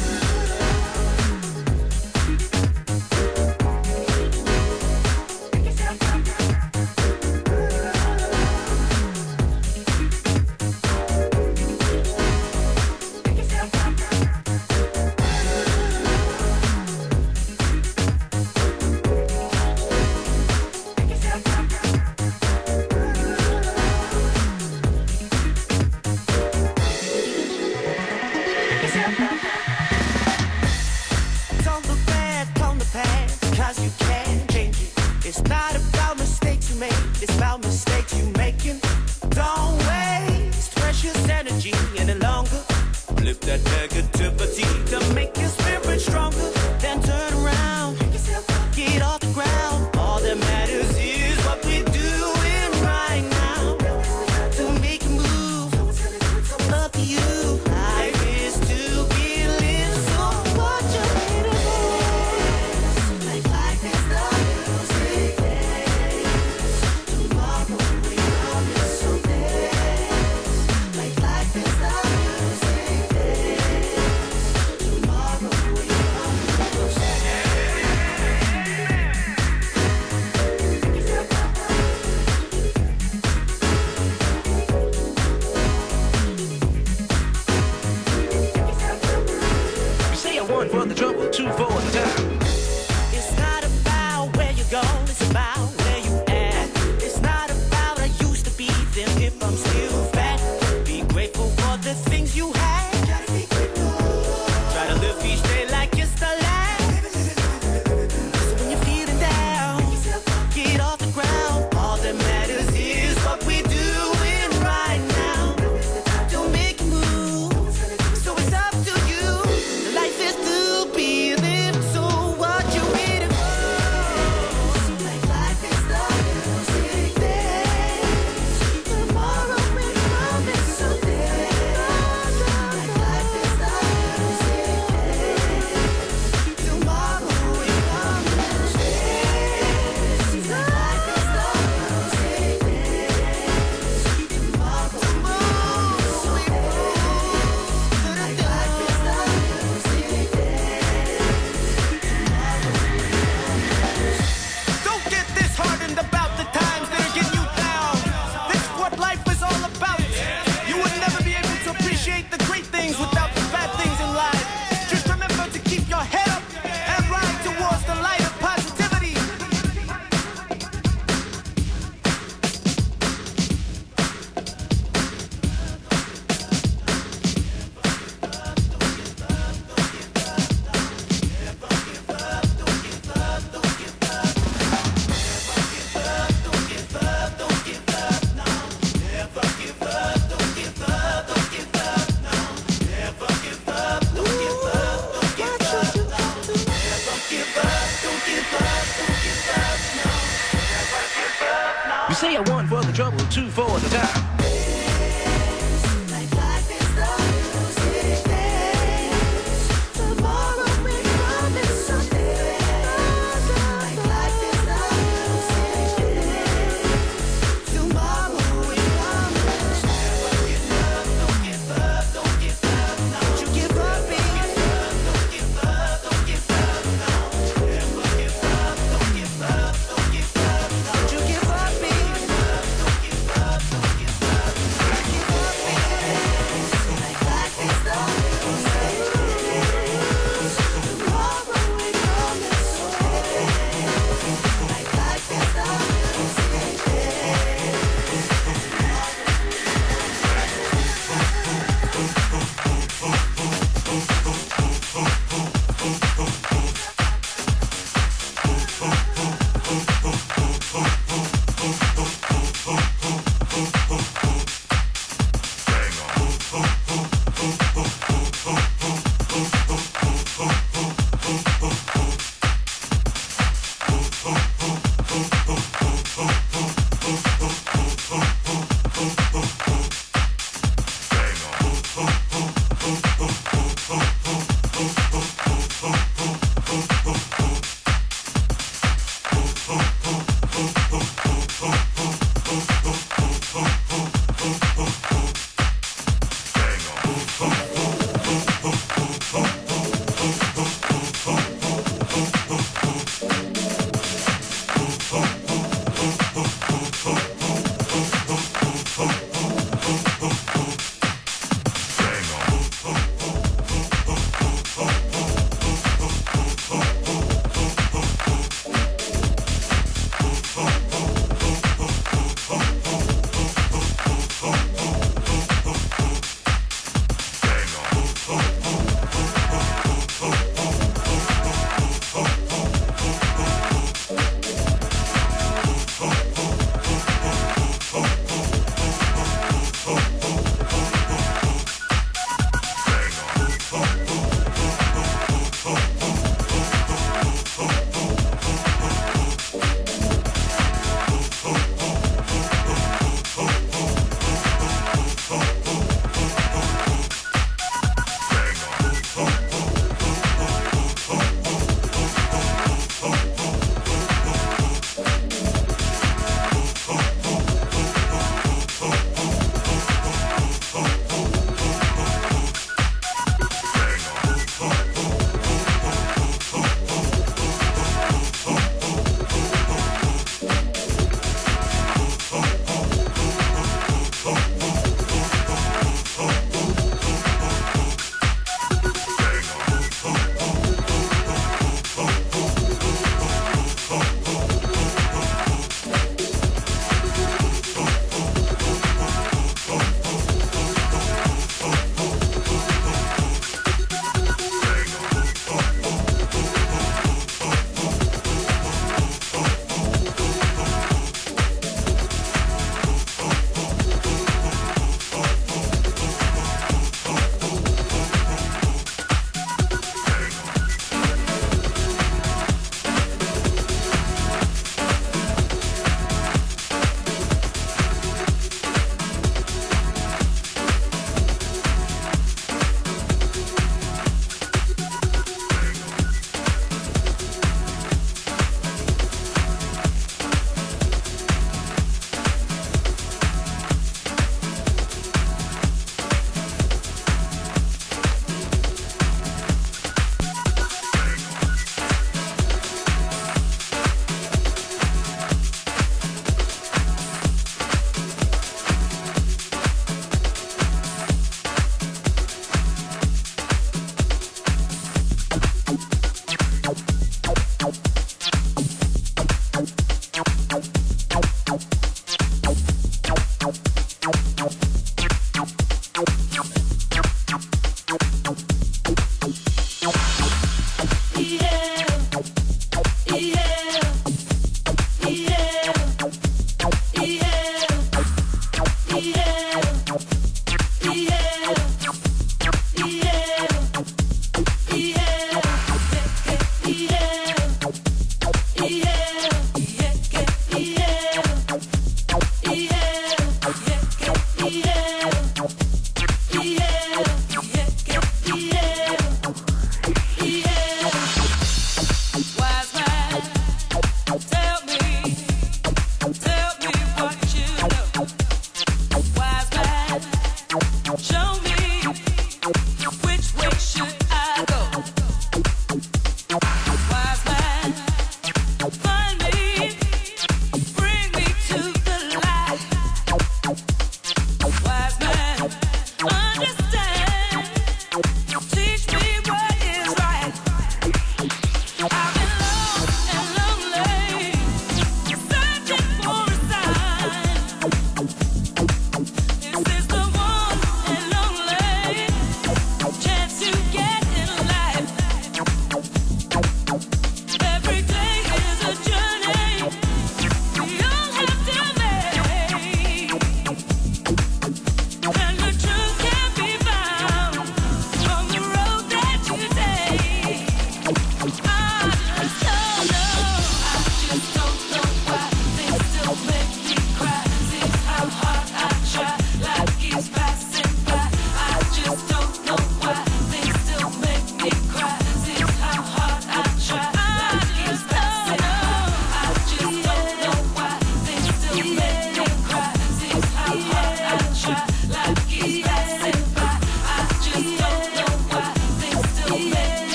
at 203.37 203.81
the 203.81 203.89
time 203.89 204.24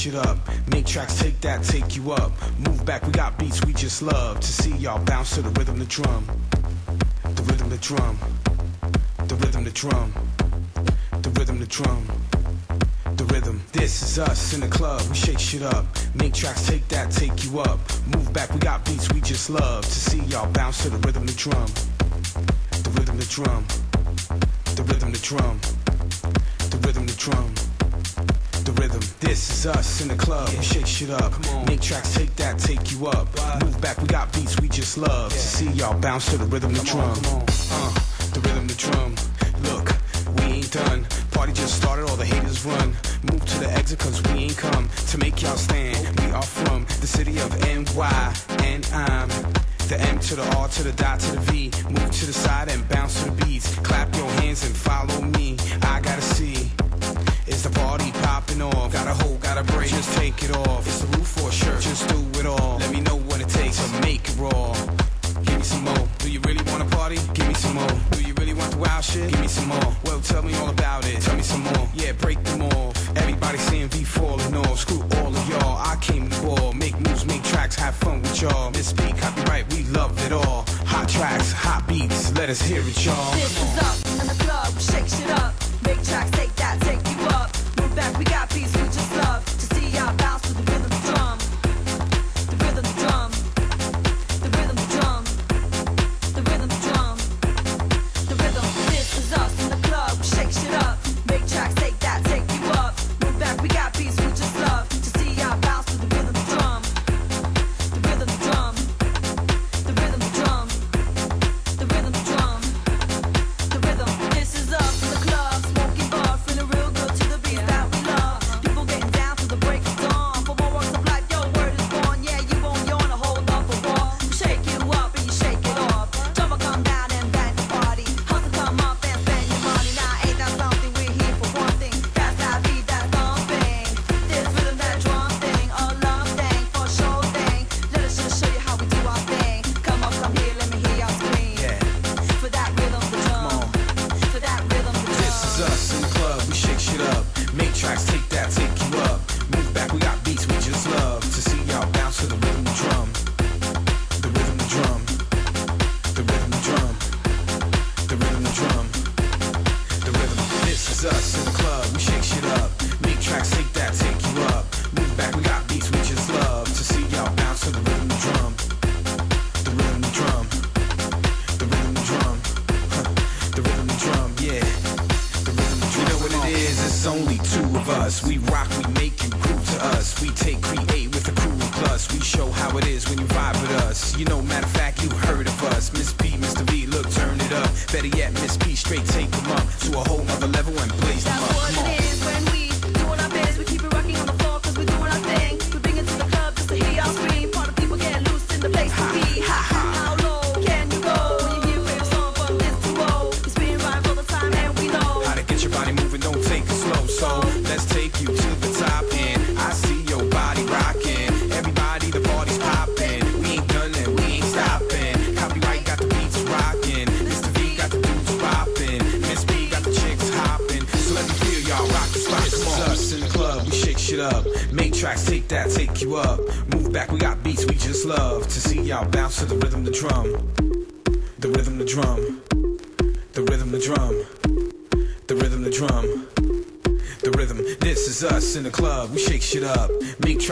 shit 0.00 0.14
up. 0.14 0.38
Make 0.72 0.86
tracks, 0.86 1.20
take 1.20 1.38
that, 1.42 1.62
take 1.62 1.94
you 1.94 2.12
up. 2.12 2.32
Move 2.58 2.86
back, 2.86 3.04
we 3.04 3.12
got 3.12 3.38
beats 3.38 3.62
we 3.66 3.74
just 3.74 4.00
love. 4.00 4.40
To 4.40 4.46
see 4.46 4.74
y'all 4.76 5.04
bounce 5.04 5.34
to 5.34 5.42
the 5.42 5.50
rhythm, 5.50 5.78
the 5.78 5.84
drum. 5.84 6.24
The 7.22 7.42
rhythm, 7.42 7.68
the 7.68 7.76
drum. 7.76 8.18
The 9.28 9.34
rhythm, 9.34 9.62
the 9.64 9.70
drum. 9.70 10.14
The 11.20 11.30
rhythm, 11.36 11.58
the 11.60 11.66
drum. 11.66 12.06
The 13.16 13.24
rhythm. 13.26 13.60
This 13.72 14.02
is 14.02 14.18
us 14.18 14.54
in 14.54 14.60
the 14.60 14.68
club, 14.68 15.02
we 15.10 15.14
shake 15.14 15.38
shit 15.38 15.62
up. 15.62 15.84
Make 16.14 16.32
tracks, 16.32 16.66
take 16.66 16.88
that, 16.88 17.10
take 17.10 17.44
you 17.44 17.60
up. 17.60 17.78
Move 18.06 18.32
back, 18.32 18.50
we 18.54 18.58
got 18.58 18.82
beats 18.86 19.12
we 19.12 19.20
just 19.20 19.50
love. 19.50 19.84
To 19.84 19.90
see 19.90 20.22
y'all 20.32 20.50
bounce 20.50 20.82
to 20.84 20.88
the 20.88 20.96
rhythm, 21.06 21.26
the 21.26 21.34
drum. 21.34 21.66
The 22.70 22.90
rhythm, 22.96 23.18
the 23.18 23.26
drum. 23.26 23.66
The 24.76 24.82
rhythm, 24.82 25.12
the 25.12 25.18
drum. 25.18 25.60
The 26.70 26.78
rhythm, 26.86 27.06
the 27.06 27.16
drum. 27.18 27.59
This 29.30 29.48
is 29.48 29.66
us 29.66 30.00
in 30.00 30.08
the 30.08 30.16
club, 30.16 30.48
shake 30.60 30.88
shit 30.88 31.08
up. 31.08 31.32
Make 31.68 31.80
tracks, 31.80 32.16
take 32.16 32.34
that, 32.34 32.58
take 32.58 32.90
you 32.90 33.06
up. 33.06 33.28
Move 33.62 33.80
back, 33.80 33.96
we 33.98 34.08
got 34.08 34.32
beats 34.32 34.60
we 34.60 34.68
just 34.68 34.98
love. 34.98 35.32
See 35.32 35.70
y'all 35.70 35.96
bounce 36.00 36.32
to 36.32 36.36
the 36.36 36.46
rhythm 36.46 36.72
of 36.72 36.80
the 36.80 36.84
drum. 36.84 37.16
Uh, 37.70 37.94
the 38.34 38.40
rhythm 38.40 38.64
of 38.64 38.68
the 38.68 38.74
drum. 38.74 39.14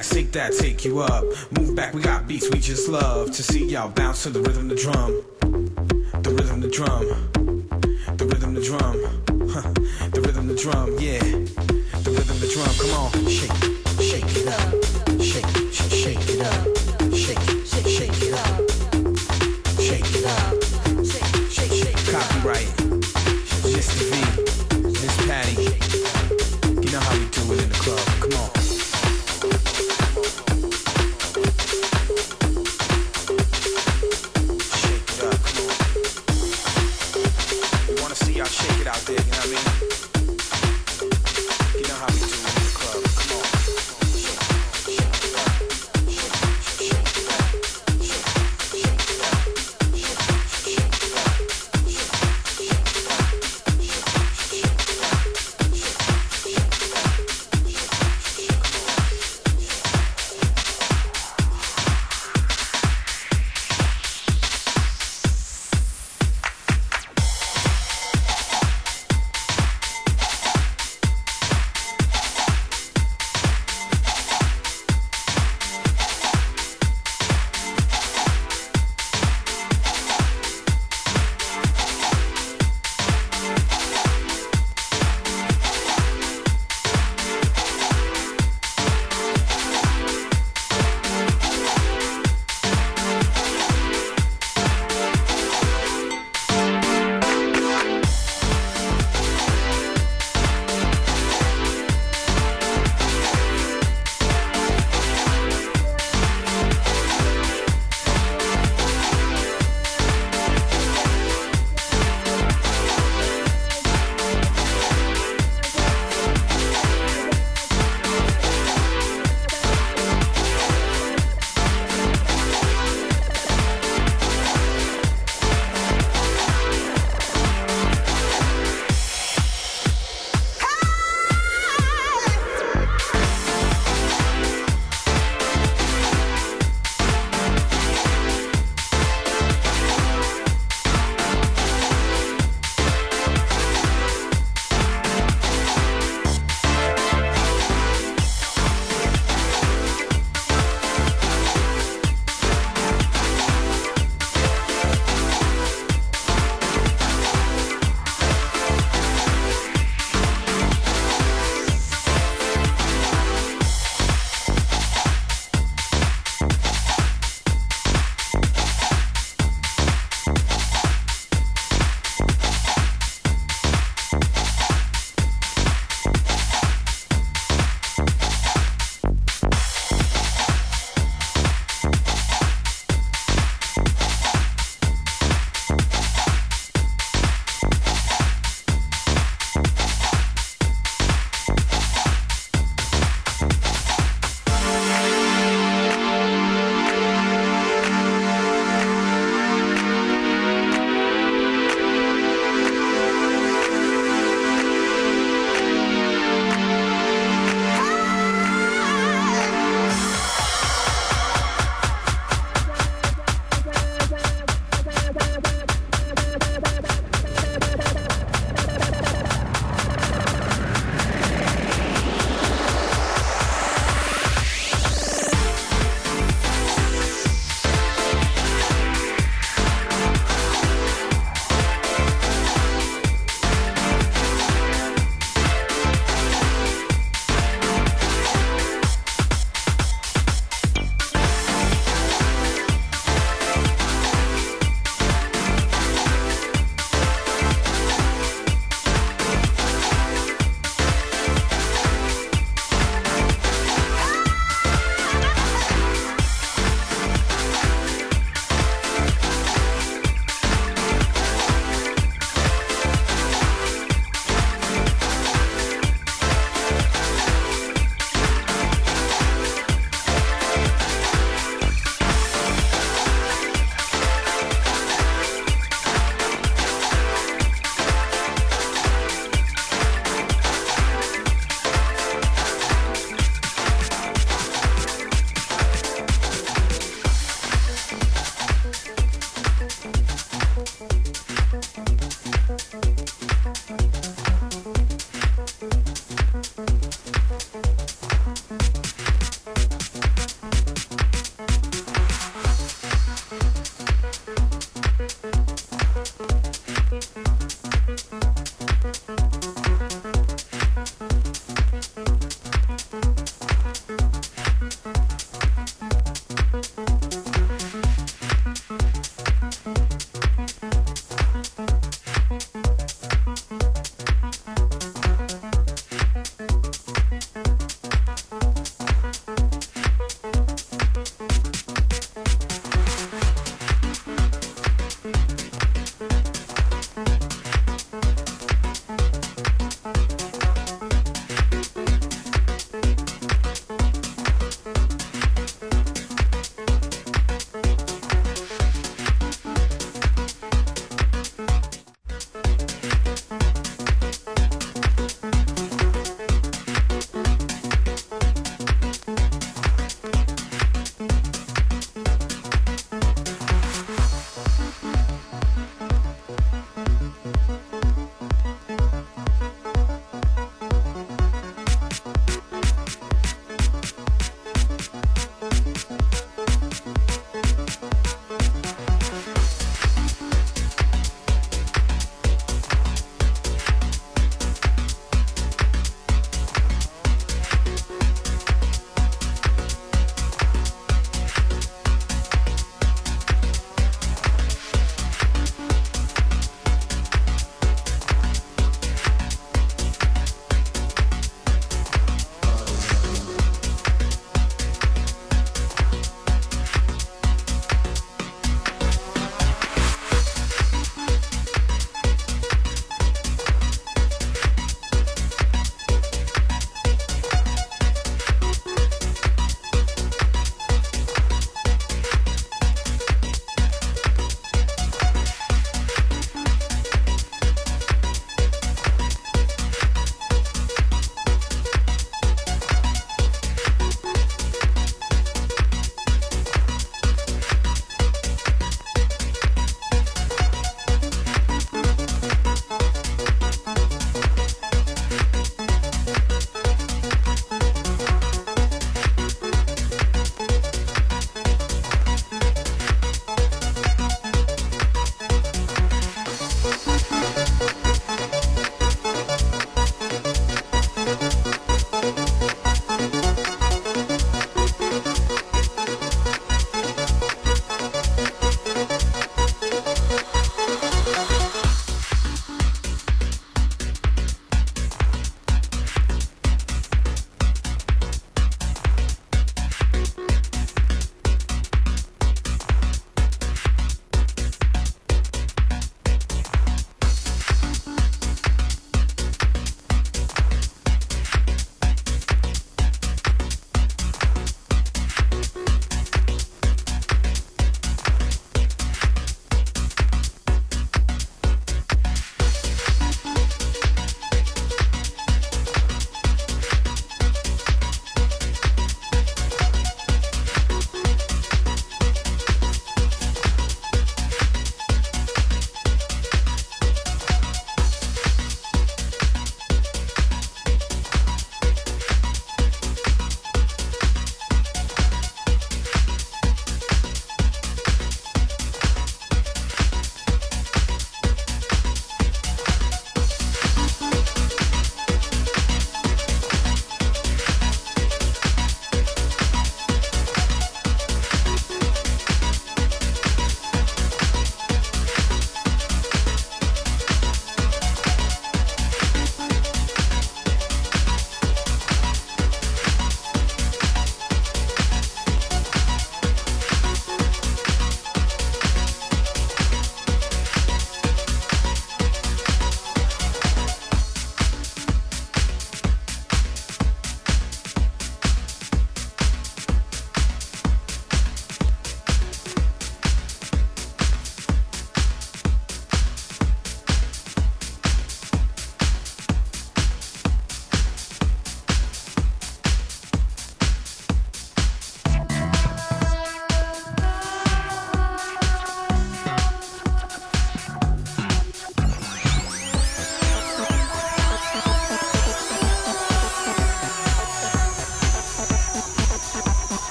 back, 0.00 0.12
shake 0.12 0.32
that, 0.32 0.52
take 0.54 0.84
you 0.84 1.00
up. 1.00 1.24
Move 1.58 1.76
back, 1.76 1.92
we 1.92 2.00
got 2.00 2.26
beats 2.26 2.48
we 2.50 2.58
just 2.58 2.88
love 2.88 3.30
to 3.32 3.42
see 3.42 3.66
y'all 3.66 3.90
bounce 3.90 4.22
to 4.22 4.30
the 4.30 4.40
rhythm 4.40 4.70
of 4.70 4.76
the 4.76 4.82
drum. 4.82 5.39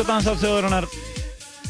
Að 0.00 0.08
á 0.08 0.12
danstátt 0.16 0.40
þjóðurinnar 0.40 0.84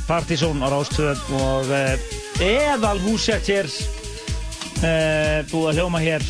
Partizón 0.06 0.60
á 0.62 0.70
Rástöð 0.70 1.18
og 1.34 1.66
uh, 1.66 2.02
eðal 2.38 3.00
húsett 3.02 3.48
hér 3.50 3.66
uh, 3.66 5.40
búið 5.50 5.66
að 5.66 5.80
hljóma 5.80 6.02
hér 6.04 6.26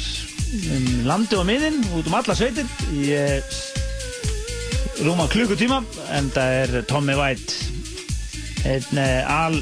um 0.73 0.87
landi 1.05 1.37
og 1.37 1.45
miðin 1.45 1.77
út 1.99 2.09
um 2.09 2.17
alla 2.17 2.37
sveitir 2.39 2.65
í 2.97 3.13
uh, 3.19 3.53
rúma 5.05 5.29
klukkutíma 5.29 5.83
en 6.17 6.31
það 6.33 6.57
er 6.63 6.89
Tommy 6.89 7.19
White 7.21 8.65
einn 8.65 9.03
al 9.29 9.61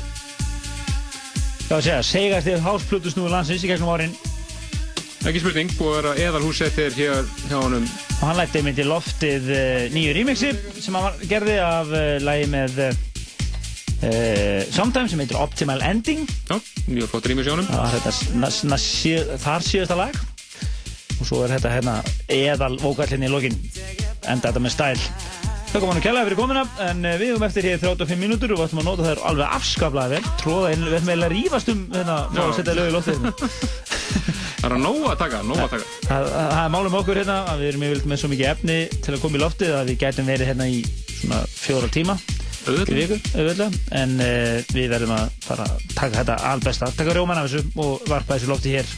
hvað 1.64 1.74
að 1.80 1.86
segja, 1.88 2.02
segast 2.06 2.52
þér 2.52 2.66
hásplutusnúi 2.68 3.32
landsins 3.34 3.66
í 3.66 3.72
gegnum 3.72 3.90
árin. 3.96 4.14
Ekki 5.26 5.42
spurning, 5.42 5.74
búið 5.74 5.90
að 5.90 5.98
vera 5.98 6.28
eðalhúsettir 6.28 6.94
hér 7.02 7.26
hjá 7.48 7.58
honum 7.58 7.90
og 8.18 8.24
hann 8.26 8.38
lætti 8.40 8.62
mynd 8.66 8.78
í 8.82 8.86
loftið 8.86 9.44
uh, 9.52 9.84
nýju 9.94 10.14
remixi 10.16 10.50
sem 10.82 10.96
hann 10.98 11.20
gerði 11.30 11.58
af 11.62 11.92
uh, 11.92 12.16
lagi 12.24 12.48
með 12.50 12.80
uh, 12.88 12.96
uh, 14.08 14.62
Sometimes 14.74 15.12
sem 15.12 15.22
heitir 15.22 15.38
Optimal 15.38 15.82
Ending. 15.86 16.24
Já, 16.50 16.56
mjög 16.90 17.12
flott 17.12 17.28
remix 17.30 17.46
hjá 17.46 17.54
honum. 17.54 17.70
Þetta 17.94 18.80
þar 19.44 19.66
síðasta 19.68 19.98
lag. 19.98 20.18
Og 21.18 21.26
svo 21.26 21.44
er 21.44 21.54
þetta 21.56 21.74
hérna 21.76 21.96
eðal 22.30 22.74
vókallinni 22.82 23.30
í 23.30 23.32
lokin. 23.32 23.54
Enda 24.26 24.50
þetta 24.50 24.64
með 24.66 24.74
stæl. 24.74 25.06
Það 25.68 25.82
kom 25.82 25.90
hann 25.90 25.98
að 26.00 26.04
kjallaði 26.06 26.28
fyrir 26.30 26.38
komuna 26.38 26.60
en 26.86 27.02
við 27.20 27.32
höfum 27.34 27.44
eftir 27.44 27.66
hér 27.68 27.80
35 27.82 28.16
mínútur 28.22 28.54
og 28.54 28.62
við 28.62 28.70
ætlum 28.70 28.80
að 28.80 28.86
nota 28.88 29.08
þær 29.10 29.24
alveg 29.30 29.56
afskaplega 29.58 30.14
vel. 30.14 30.30
Tróða 30.40 30.70
inn, 30.74 30.86
við 30.86 30.96
ætlum 30.98 31.12
eiginlega 31.12 31.28
að 31.28 31.34
rífast 31.36 31.72
um 31.74 31.82
hérna, 31.92 32.20
fá 32.32 32.40
að 32.40 32.48
Já. 32.48 32.56
setja 32.56 32.78
lög 32.78 32.88
í 32.88 32.94
loftið 32.96 34.46
Það 34.58 34.66
er 34.68 34.74
að 34.74 34.82
nóg 34.82 35.04
að 35.06 35.18
taka, 35.20 35.40
nóg 35.46 35.60
að 35.62 35.70
taka. 35.76 35.90
Það, 36.08 36.24
er 36.58 36.72
málum 36.74 36.96
okkur 36.98 37.20
hérna 37.20 37.36
að 37.52 37.60
við 37.62 37.68
erum 37.70 37.84
yfirleitt 37.86 38.08
með 38.10 38.20
svo 38.22 38.30
mikið 38.32 38.48
efni 38.50 38.78
til 39.04 39.14
að 39.14 39.22
koma 39.22 39.38
í 39.38 39.42
loftið 39.44 39.74
að 39.78 39.92
við 39.92 40.00
gætum 40.02 40.28
verið 40.32 40.50
hérna 40.50 40.66
í 40.66 40.80
svona 41.20 41.38
fjóra 41.52 41.90
tíma 41.94 42.16
Auðvitað. 42.68 42.90
í 42.90 42.98
viku, 42.98 43.18
auðvitað. 43.38 43.76
En 44.00 44.16
uh, 44.18 44.56
við 44.74 44.88
verðum 44.92 45.14
að 45.14 45.36
fara 45.46 45.68
að 45.68 45.84
taka 45.94 46.18
þetta 46.18 46.38
albesta, 46.50 46.90
taka 46.98 47.14
rjóman 47.16 47.40
af 47.40 47.46
þessu 47.48 47.84
og 47.84 48.10
varpa 48.10 48.34
þessu 48.34 48.50
lofti 48.50 48.74
hér. 48.74 48.90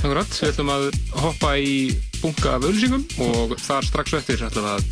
Akkurat, 0.00 0.38
við 0.40 0.50
ætlum 0.54 0.72
að 0.74 0.86
hoppa 1.22 1.52
í 1.60 1.74
bunga 2.22 2.56
af 2.56 2.64
auðlýsingum 2.66 3.04
og 3.28 3.54
þar 3.60 3.86
strax 3.90 4.16
eftir 4.18 4.42
ætlum 4.48 4.66
að 4.72 4.88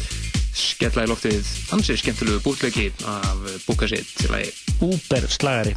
skella 0.53 1.07
í 1.07 1.09
loftið 1.09 1.49
ansið 1.73 2.01
skemmtilegu 2.03 2.43
bútleiki 2.45 2.91
af 3.09 3.43
búka 3.65 3.89
sitt 3.89 4.13
til 4.21 4.29
að 4.37 4.53
Úber 4.85 5.25
slagari 5.33 5.73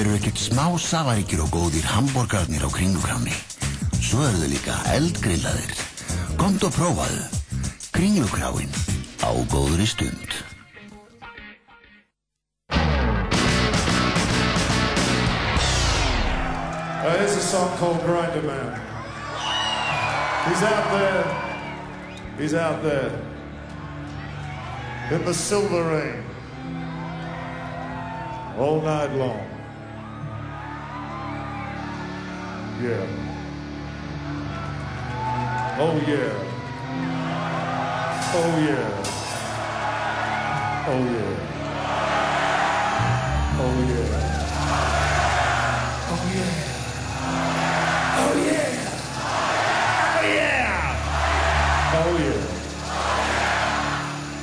eru 0.00 0.14
ekkert 0.16 0.38
smá 0.40 0.64
safaríkir 0.80 1.42
og 1.44 1.50
góðir 1.52 1.84
hambúrgarnir 1.84 2.62
á. 2.64 3.34
Svo 4.00 4.22
eru 4.24 4.38
þau 4.40 4.48
líka 4.48 4.76
eldgrillaðir. 4.94 5.74
Komdu 6.40 6.70
og 6.70 6.74
prófaðu. 6.76 7.24
Á 9.20 9.30
góðri 9.52 9.84
stund. 9.84 10.30
Uh, 17.00 17.16
a 17.36 17.44
song 17.44 17.68
called 17.76 18.00
Grinder 18.06 18.46
Man. 18.48 18.72
He's 20.48 20.62
out 20.62 20.86
there. 20.96 21.24
He's 22.38 22.54
out 22.54 22.82
there. 22.82 23.12
In 25.10 25.24
the 25.26 25.34
silver 25.34 25.84
rain. 25.92 26.24
All 28.56 28.80
night 28.80 29.12
long. 29.12 29.49
yeah. 32.82 33.04
Oh, 35.78 35.96
yeah. 36.08 36.32
Oh, 38.32 38.52
yeah. 38.64 38.88
Oh, 40.88 41.04
yeah. 41.12 41.50
Oh, 43.60 43.74
yeah. 43.76 43.80
Oh, 43.80 43.84
yeah. 43.88 44.20
Oh, 51.92 52.16
Ójé 52.20 52.38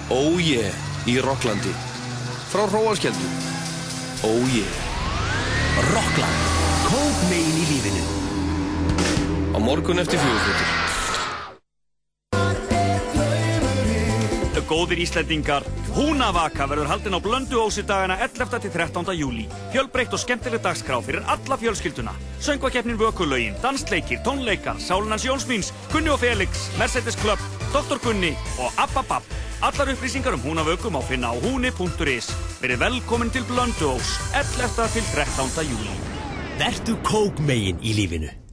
oh, 0.09 0.33
oh 0.33 0.39
yeah, 0.39 0.73
í 1.09 1.17
Rokklandi 1.19 1.73
frá 2.51 2.67
Róaskjöldu 2.69 3.27
Ójé 4.23 4.29
oh 4.29 4.45
yeah. 4.53 4.71
Rokkland 5.89 6.39
Kópmegin 6.87 7.57
í 7.63 7.65
lífinu 7.73 8.16
Á 9.57 9.59
morgun 9.59 9.97
eftir 9.97 10.19
fjögurflutur 10.21 10.69
Góðir 14.67 14.99
Íslendingar, 14.99 15.63
Húnavaka 15.95 16.67
verður 16.69 16.89
haldin 16.91 17.15
á 17.17 17.19
blöndu 17.23 17.57
ósi 17.63 17.81
dagana 17.87 18.19
11. 18.19 18.59
til 18.61 18.71
13. 18.71 19.15
júli. 19.15 19.45
Fjölbreytt 19.71 20.13
og 20.13 20.19
skemmtileg 20.21 20.61
dagskrá 20.61 20.99
fyrir 21.01 21.23
alla 21.25 21.57
fjölskylduna. 21.57 22.13
Söngvakeppnin 22.43 22.99
Vökulögin, 22.99 23.55
dansleikir, 23.63 24.19
tónleikar, 24.27 24.75
Sálunans 24.77 25.25
Jónsmíns, 25.25 25.71
Gunni 25.93 26.11
og 26.11 26.19
Felix, 26.19 26.67
Mercedes 26.77 27.15
Club, 27.15 27.39
Dr. 27.71 27.97
Gunni 28.03 28.35
og 28.59 28.75
Ababab. 28.77 29.23
Allar 29.61 29.93
upplýsingar 29.95 30.35
um 30.35 30.43
Húnavöku 30.43 30.91
má 30.91 31.01
finna 31.01 31.31
á 31.31 31.35
húni.is. 31.39 32.27
Verið 32.61 32.83
velkomin 32.83 33.31
til 33.31 33.47
blöndu 33.47 33.95
ós, 33.95 34.19
11. 34.35 34.91
til 34.93 35.05
13. 35.15 35.63
júli. 35.63 35.95
Vertu 36.59 36.99
kók 37.07 37.39
megin 37.39 37.79
í 37.81 37.95
lífinu 37.95 38.46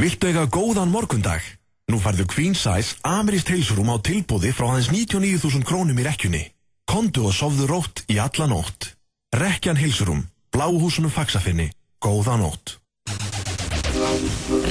Viltu 0.00 0.30
eiga 0.30 0.46
góðan 0.48 0.88
morgundag? 0.88 1.44
Nú 1.92 1.98
færðu 2.00 2.24
Queen 2.30 2.54
Size 2.56 2.96
Amirist 3.04 3.50
heilsurum 3.52 3.90
á 3.92 4.00
tilbúði 4.00 4.48
frá 4.56 4.70
aðeins 4.70 4.88
99.000 4.94 5.66
krónum 5.68 5.98
í 6.00 6.06
rekkjunni. 6.06 6.40
Kondu 6.88 7.26
og 7.28 7.34
sofðu 7.36 7.66
rótt 7.68 8.00
í 8.08 8.16
alla 8.16 8.46
nótt. 8.48 8.94
Rekkjan 9.36 9.76
heilsurum, 9.76 10.22
bláhúsunum 10.56 11.12
faxafinni, 11.12 11.68
góða 12.00 12.38
nótt. 12.40 12.78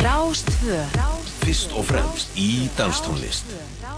Rástvö 0.01 0.81
Fyrst 1.43 1.77
og 1.77 1.85
fremst 1.85 2.33
í 2.33 2.65
danstónlist 2.79 3.53
Já, 3.53 3.93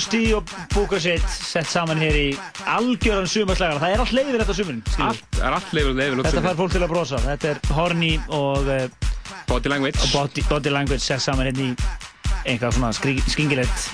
Músti 0.00 0.30
og 0.32 0.48
Búkarsitt 0.72 1.26
sett 1.28 1.68
saman 1.68 1.98
hér 2.00 2.14
í 2.16 2.28
algjöran 2.72 3.26
sumarslægar. 3.28 3.82
Það 3.82 3.90
er 3.92 4.00
allt 4.00 4.14
leiðir 4.16 4.38
þetta 4.40 4.54
sumurinn, 4.56 4.78
skilur. 4.86 5.10
Allt, 5.10 5.36
er 5.36 5.56
allt 5.58 5.74
leifur, 5.76 5.98
leifur, 5.98 6.22
Þetta 6.24 6.42
fær 6.46 6.56
fólk 6.56 6.72
til 6.72 6.80
að 6.80 6.88
brosa. 6.94 7.20
Þetta 7.26 7.50
er 7.50 7.60
Horny 7.76 8.08
og 8.32 8.70
uh, 8.72 9.10
Body 9.50 9.74
Language, 9.74 10.00
og 10.00 10.14
body, 10.14 10.46
body 10.48 10.72
language 10.72 11.04
sett 11.04 11.20
saman 11.20 11.50
hérna 11.50 11.66
í 11.66 12.48
einhvað 12.48 12.78
svona 12.78 12.94
skring, 12.96 13.20
skringilegt 13.28 13.84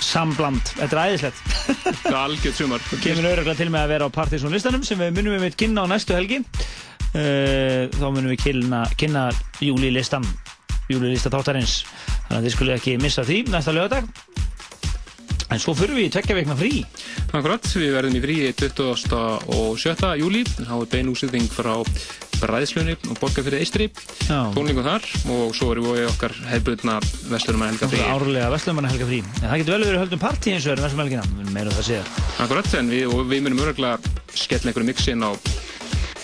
sambland. 0.00 0.64
Þetta 0.80 0.96
er 0.96 1.12
æðislegt. 1.12 1.44
Það 2.00 2.10
er 2.14 2.20
algjörð 2.22 2.58
sumar. 2.62 2.88
Og 2.88 3.04
kemur 3.04 3.30
öruglega 3.34 3.60
til 3.60 3.68
með 3.68 3.84
að 3.84 3.94
vera 3.98 4.08
á 4.08 4.16
Partiðsson 4.16 4.56
listanum 4.56 4.88
sem 4.88 5.04
við 5.04 5.14
munum 5.20 5.36
við 5.36 5.48
mitt 5.50 5.60
kynna 5.60 5.84
á 5.84 5.86
næstu 5.92 6.16
helgi. 6.16 6.40
Uh, 7.12 7.92
þá 8.00 8.08
munum 8.08 8.32
við 8.32 8.46
kynna, 8.48 8.86
kynna 8.96 9.28
júlilistan, 9.60 10.24
júlilista 10.88 11.28
þáttarins. 11.28 11.82
Þannig 12.22 12.38
að 12.40 12.46
þið 12.48 12.56
skulle 12.56 12.80
ekki 12.80 13.00
missa 13.04 13.28
því 13.28 13.42
næsta 13.52 13.76
lögadag. 13.76 14.08
En 15.52 15.60
svo 15.60 15.74
fyrir 15.76 15.98
við 15.98 16.06
í 16.06 16.12
tvekja 16.14 16.36
veikna 16.38 16.54
frí. 16.56 16.80
Akkurat, 17.36 17.66
við 17.76 17.90
verðum 17.92 18.14
í 18.16 18.20
frí 18.24 18.36
20. 18.56 19.16
og 19.52 19.74
7. 19.80 20.12
júli. 20.22 20.44
Þá 20.48 20.74
er 20.78 20.86
bein 20.94 21.10
úsýðing 21.12 21.50
frá 21.52 21.74
Bræðslunni 22.40 22.94
og 23.10 23.18
Borgarfyrði 23.20 23.60
Eistri. 23.60 23.88
Tónlingum 24.26 24.86
þar 24.86 25.04
og 25.34 25.52
svo 25.54 25.68
erum 25.74 25.90
við 25.92 26.08
okkar 26.08 26.34
hefðbundna 26.48 26.96
Vestlunum 27.28 27.66
helga 27.68 27.90
frí. 27.92 28.00
Náttúrulega 28.00 28.16
árlega 28.16 28.48
Vestlumanna 28.56 28.94
helga 28.94 29.10
frí. 29.10 29.20
En 29.42 29.44
það 29.44 29.60
getur 29.62 29.76
vel 29.76 29.86
verið 29.90 30.02
höldum 30.06 30.22
partí 30.24 30.54
eins 30.56 30.64
og 30.64 30.72
verið 30.72 30.88
Vestlum 30.88 31.04
helgina. 31.04 31.28
Við 31.36 31.52
meira 31.58 31.76
það 31.76 31.88
séð. 31.90 32.10
Akkurat, 32.46 32.72
en 32.80 32.90
við, 32.96 33.14
við 33.34 33.44
munum 33.46 33.62
öruglega 33.66 34.16
skella 34.32 34.72
einhverju 34.72 34.88
mixin 34.88 35.28
á 35.28 35.30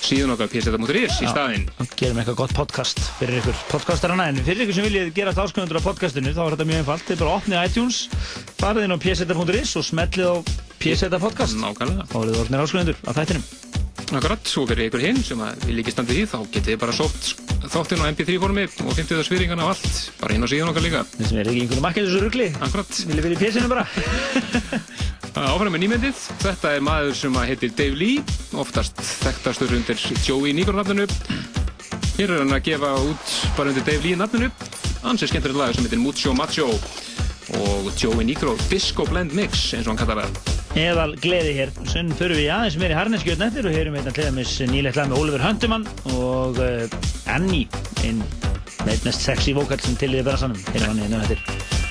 síðan 0.04 0.34
okkar 0.34 0.50
pseta.is 0.52 1.18
í 1.22 1.28
staðinn. 1.30 1.66
Og 1.82 1.94
gerum 1.98 2.20
eitthvað 2.20 2.38
gott 2.42 2.54
podcast 2.56 3.00
fyrir 3.18 3.40
ykkur 3.40 3.58
podcastarana. 3.72 4.28
En 4.30 4.40
fyrir 4.46 4.64
ykkur 4.66 4.78
sem 4.78 4.86
viljið 4.88 5.10
gerast 5.16 5.40
ásköðundur 5.42 5.80
á 5.80 5.86
podcastinu 5.86 6.34
þá 6.36 6.42
er 6.44 6.56
þetta 6.56 6.68
mjög 6.70 6.82
einfalt. 6.82 7.06
Þið 7.08 7.22
bara 7.22 7.36
opnið 7.40 7.64
iTunes, 7.68 7.98
farið 8.60 8.86
inn 8.86 8.96
á 8.96 9.02
pseta.is 9.04 9.74
og 9.80 9.88
smellið 9.88 10.30
á 10.30 10.34
pseta 10.78 11.22
podcast. 11.22 11.58
Nákvæmlega. 11.58 12.08
Þá 12.12 12.16
eru 12.22 12.30
þið 12.30 12.42
orðnir 12.44 12.64
ásköðundur 12.64 13.02
á 13.04 13.10
þættinum. 13.18 13.44
Akkurat, 14.08 14.46
svo 14.48 14.62
fyrir 14.64 14.88
ykkur 14.88 15.02
hinn 15.04 15.18
sem 15.20 15.40
að 15.44 15.66
við 15.66 15.74
líki 15.80 15.92
standið 15.92 16.22
í 16.22 16.24
þá 16.30 16.38
getið 16.54 16.70
þið 16.70 16.78
bara 16.80 16.94
sótt 16.96 17.32
þáttinn 17.68 18.00
á 18.00 18.08
MP3 18.08 18.38
formi 18.40 18.64
og 18.64 18.94
50 18.96 19.26
sviðringarna 19.26 19.66
og 19.66 19.74
allt 19.74 19.98
bara 20.22 20.36
inn 20.38 20.46
á 20.46 20.48
síðan 20.48 20.70
okkar 20.72 20.86
líka. 20.86 21.02
Þið 21.18 21.28
sem 21.28 21.40
er 21.42 21.50
ekki 21.52 21.66
einhvern 21.66 21.84
bara. 25.38 25.54
Áfram 25.54 25.74
með 25.74 25.84
nýmyndið. 25.84 26.22
Þetta 26.42 26.72
er 26.74 26.84
maður 26.84 27.16
sem 27.18 27.38
að 27.38 27.48
heitir 27.52 27.74
Dave 27.78 27.98
Lee, 27.98 28.22
oftast 28.58 29.00
þekktastur 29.22 29.74
undir 29.76 30.02
Joey 30.24 30.54
Negro 30.56 30.76
nafninu. 30.78 31.06
Hér 32.18 32.34
er 32.34 32.42
hann 32.42 32.54
að 32.56 32.64
gefa 32.66 32.94
út 33.06 33.34
bara 33.56 33.72
undir 33.72 33.86
Dave 33.86 34.02
Lee 34.04 34.18
nafninu. 34.18 34.50
Hans 35.04 35.22
er 35.22 35.30
skemmtilegt 35.30 35.60
lag 35.60 35.74
sem 35.74 35.86
heitir 35.86 36.02
Mucho 36.02 36.34
Macho 36.34 36.68
og 37.58 37.90
Joey 37.96 38.26
Negro 38.28 38.56
Disco 38.68 39.06
Blend 39.08 39.34
Mix 39.36 39.70
eins 39.76 39.86
og 39.86 39.94
hann 39.94 40.00
kallar 40.02 40.26
það. 40.26 40.54
Eðal 40.78 41.14
gleði 41.22 41.54
hér. 41.56 41.72
Sunn 41.88 42.10
fyrir 42.18 42.38
við 42.38 42.52
aðeins 42.54 42.78
meir 42.80 42.94
í 42.94 42.98
harneskjöld 42.98 43.46
eftir 43.48 43.70
og 43.70 43.74
heyrum 43.78 43.96
hérna 43.98 44.14
til 44.14 44.28
dæmis 44.28 44.58
nýlegt 44.68 44.98
lag 44.98 45.10
með 45.10 45.22
Oliver 45.22 45.46
Huntemann 45.46 45.88
og 46.12 46.60
uh, 46.62 46.84
Annie, 47.30 47.66
einn 48.04 48.22
með 48.84 49.08
mest 49.08 49.24
sexy 49.24 49.56
vokal 49.56 49.80
sem 49.82 49.98
til 49.98 50.12
í 50.14 50.22
bransanum. 50.26 50.60
Heyrum 50.74 50.92
hann 50.92 51.04
hérna 51.06 51.24
eftir. 51.24 51.87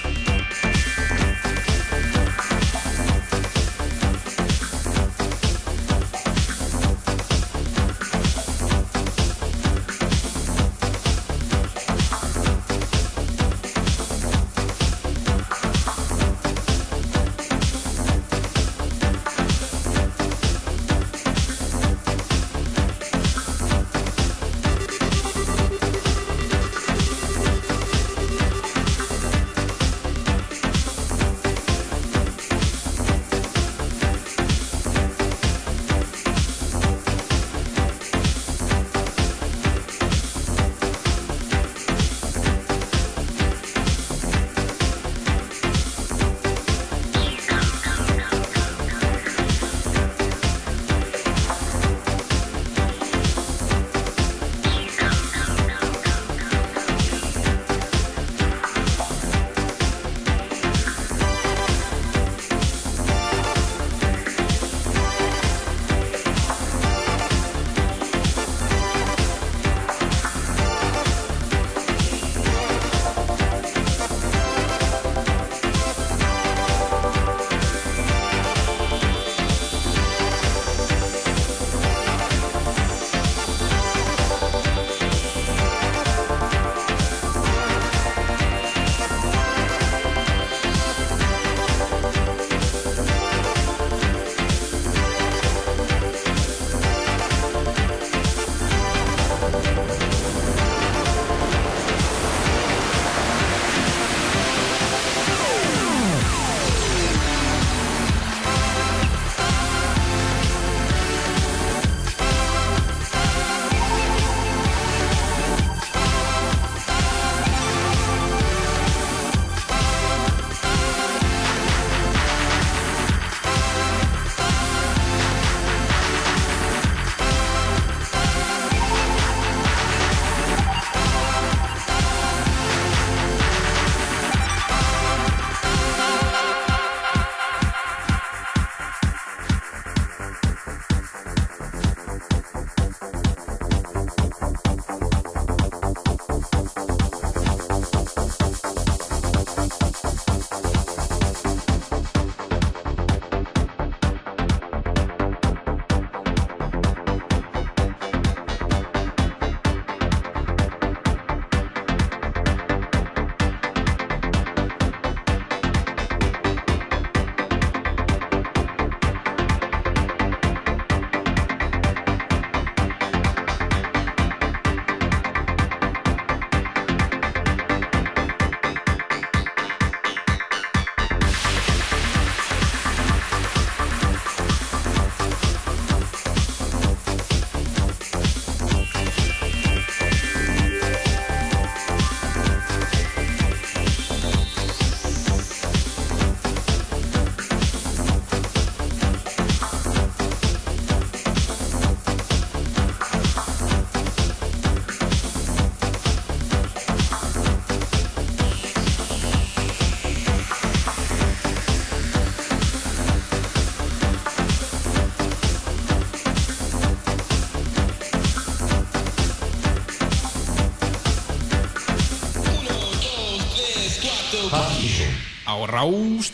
Rás 225.68 226.32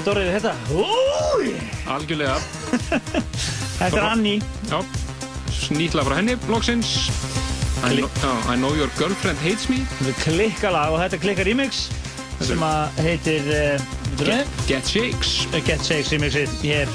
eitt 0.00 0.08
orðið 0.08 0.28
við 0.30 0.36
þetta. 0.38 0.52
Úi! 0.80 1.50
Algjörlega. 1.92 2.36
Þetta 3.80 3.98
er 3.98 4.06
Annie. 4.06 4.40
Já, 4.70 4.78
snýtla 5.52 6.04
frá 6.06 6.16
henni, 6.16 6.36
loksins. 6.48 6.94
I 7.84 8.00
I 8.52 8.56
know 8.56 8.72
your 8.76 8.90
girlfriend 8.98 9.40
hates 9.40 9.68
me. 9.72 9.80
Þetta 9.98 10.10
er 10.12 10.18
klikkalag 10.24 10.94
og 10.94 11.00
þetta 11.00 11.16
er 11.16 11.22
klikka 11.22 11.46
remix 11.48 11.86
sem 12.44 12.60
að 12.64 13.00
heitir 13.04 13.48
uh, 13.52 13.86
Get, 14.20 14.52
Get 14.68 14.88
Shakes. 14.88 15.32
Get 15.64 15.84
Shakes 15.84 16.12
remixið. 16.12 16.52
Hér 16.64 16.92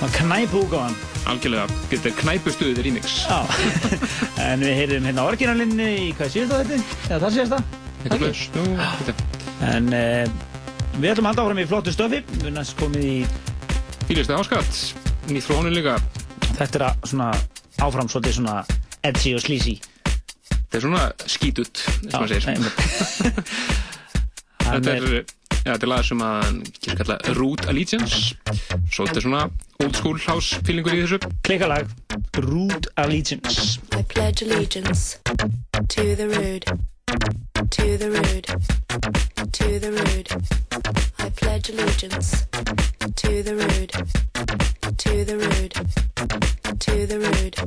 á 0.00 0.06
knæpu 0.14 0.62
úgáðan 0.64 0.96
Algjörlega, 1.28 1.66
þetta 1.90 2.08
er 2.08 2.16
knæpustuðið 2.22 2.82
remix. 2.86 3.18
Já, 3.28 3.40
en 4.48 4.64
við 4.64 4.78
heyrðum 4.82 5.08
hérna 5.10 5.26
originalinni 5.28 5.88
í 6.06 6.12
hvað 6.16 6.32
síðast 6.36 6.56
á 6.56 6.58
þetta? 6.60 6.78
Eða 7.18 7.32
það? 7.56 7.74
Blöðs, 8.08 8.44
jú, 8.54 8.68
þetta 9.02 9.16
En 9.68 9.90
uh, 9.90 10.47
við 10.98 11.12
ætlum 11.12 11.28
að 11.28 11.30
halda 11.30 11.42
áfram 11.44 11.60
í 11.62 11.68
flottu 11.70 11.90
stöfi. 11.94 12.18
Við 12.32 12.42
erum 12.48 12.56
næst 12.58 12.74
komið 12.78 13.02
í 13.06 13.08
Fýlistu 14.08 14.32
áskatt, 14.34 14.74
nýtt 15.28 15.44
frá 15.44 15.54
honum 15.58 15.74
líka. 15.76 15.94
Þetta 16.56 16.74
er 16.78 16.84
að 16.86 16.94
svona 17.10 17.28
áfram 17.84 18.08
svolítið 18.08 18.34
svona 18.38 18.54
edgy 19.06 19.30
og 19.36 19.42
sleazy. 19.44 19.74
Þetta 20.48 20.76
er 20.78 20.82
svona 20.86 21.02
skítut, 21.28 21.74
eins 22.02 22.14
og 22.16 22.20
maður 22.24 22.40
segir. 22.46 22.64
Þetta 24.68 24.90
er, 24.98 25.04
ja, 25.64 25.70
þetta 25.70 25.86
er 25.86 25.88
lag 25.88 26.02
sem 26.04 26.20
að 26.24 26.48
getur 26.82 26.96
kalla 26.98 27.14
Root 27.38 27.62
Allegiance. 27.72 28.16
Svo 28.92 29.06
þetta 29.06 29.18
er 29.22 29.24
svona 29.24 29.42
old 29.80 29.94
school 29.96 30.18
house 30.26 30.58
feelingur 30.66 30.92
í 30.92 30.98
þessu. 31.06 31.18
Klikkalag, 31.46 31.84
Root 32.44 32.84
Allegiance. 33.00 33.78
I 33.96 33.98
pledge 34.02 34.42
allegiance 34.44 35.16
to 35.88 36.04
the 36.20 36.26
rude, 36.28 36.68
to 37.08 37.96
the 37.96 38.10
rude, 38.10 38.46
to 39.52 39.78
the 39.78 39.92
rude. 39.92 40.30
I 41.18 41.30
pledge 41.30 41.70
allegiance 41.70 42.46
to 43.16 43.42
the 43.42 43.56
rude, 43.56 43.92
to 44.98 45.24
the 45.24 45.38
rude, 45.38 45.72
to 46.80 47.06
the 47.06 47.18
rude. 47.18 47.58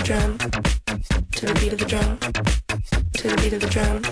The 0.00 0.06
drum, 0.06 0.38
to 1.32 1.46
the 1.46 1.54
beat 1.54 1.72
of 1.72 1.78
the 1.78 1.84
drum, 1.84 2.18
to 3.12 3.28
the 3.28 3.36
beat 3.36 3.52
of 3.52 3.60
the 3.60 3.66
drum, 3.66 4.09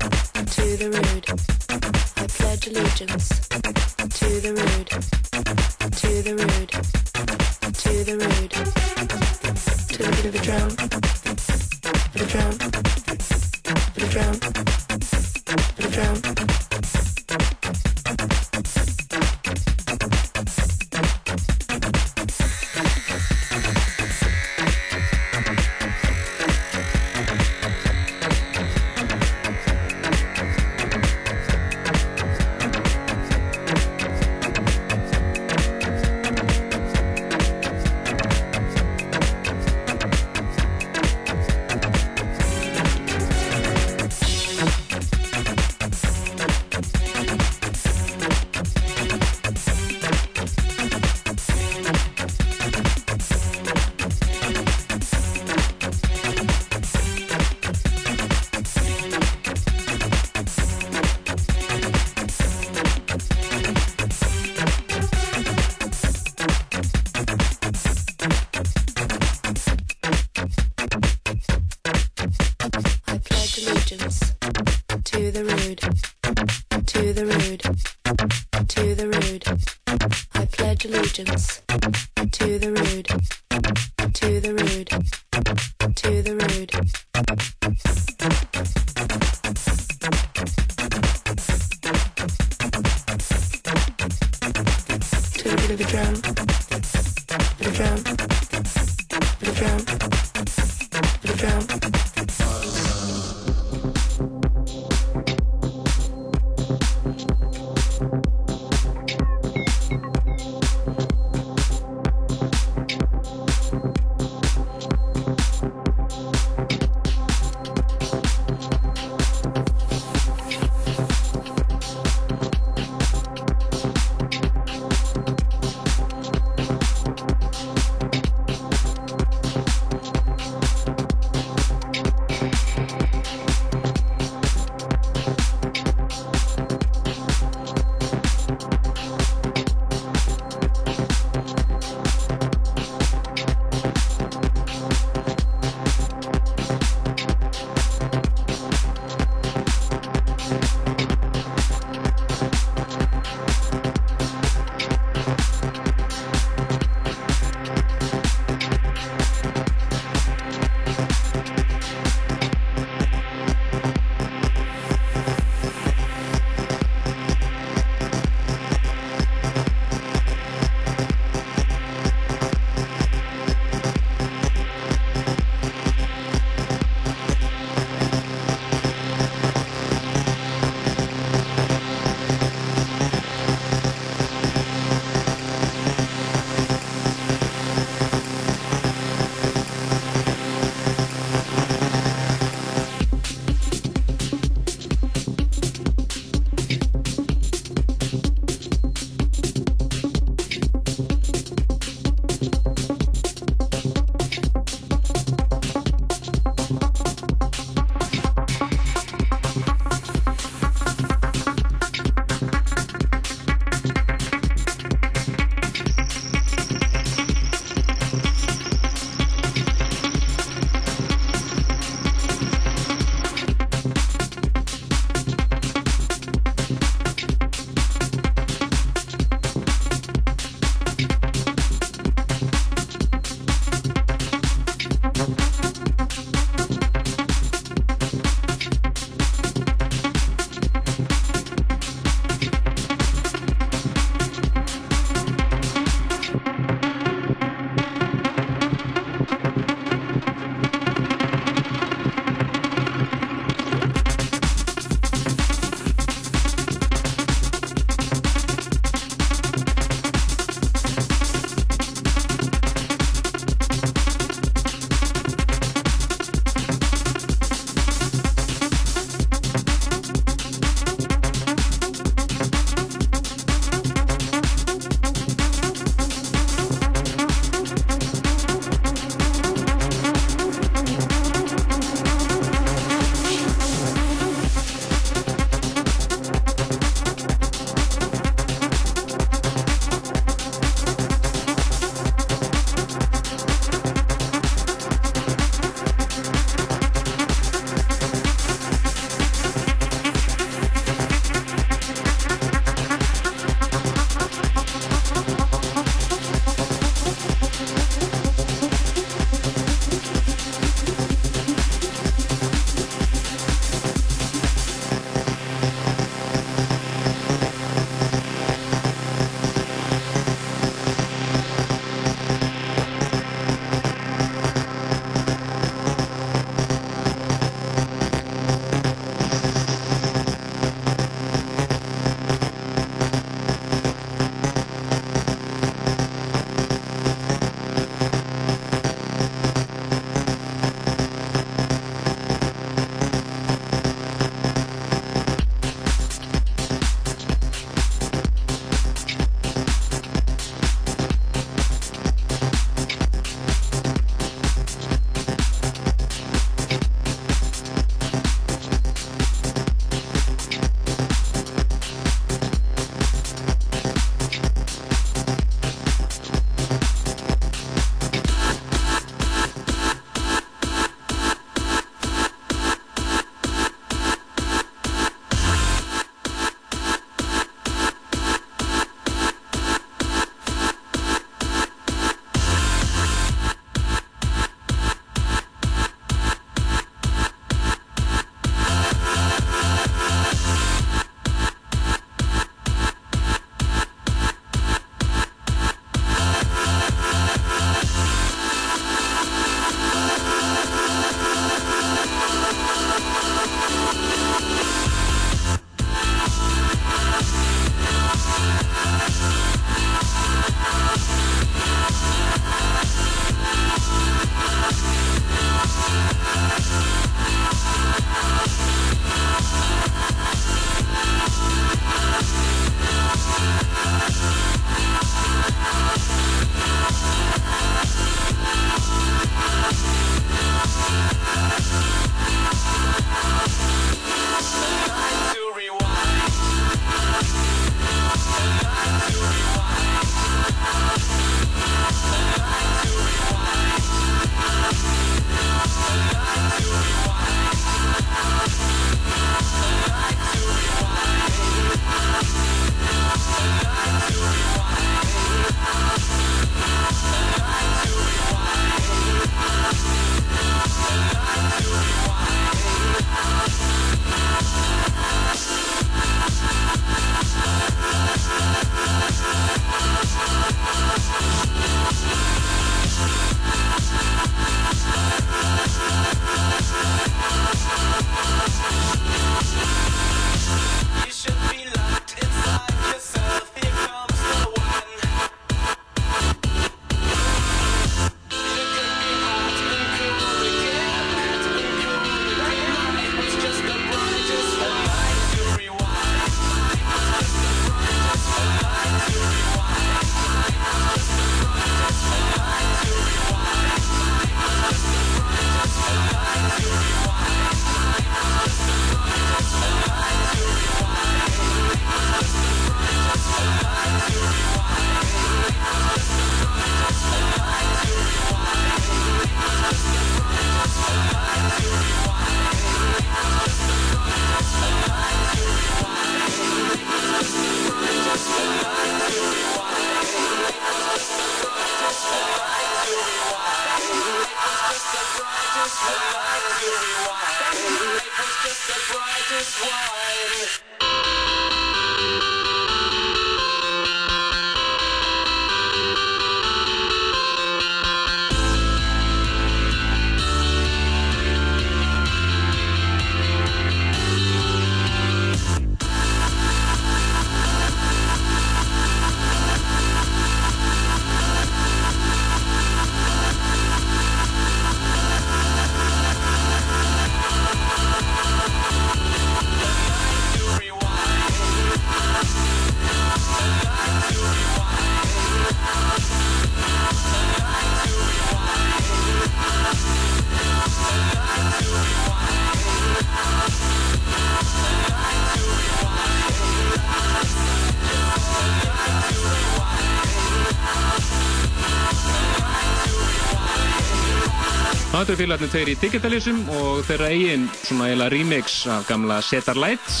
Það 595.14 595.20
eru 595.20 595.28
félagarnir 595.28 595.50
tveir 595.52 595.68
í 595.70 595.74
Digitalism 595.78 596.38
og 596.58 596.78
þeirra 596.88 597.08
eigin 597.14 597.44
svona 597.60 597.84
eiginlega 597.86 598.10
remix 598.10 598.54
af 598.66 598.88
gamla 598.88 599.20
Setar 599.22 599.60
Lights. 599.62 600.00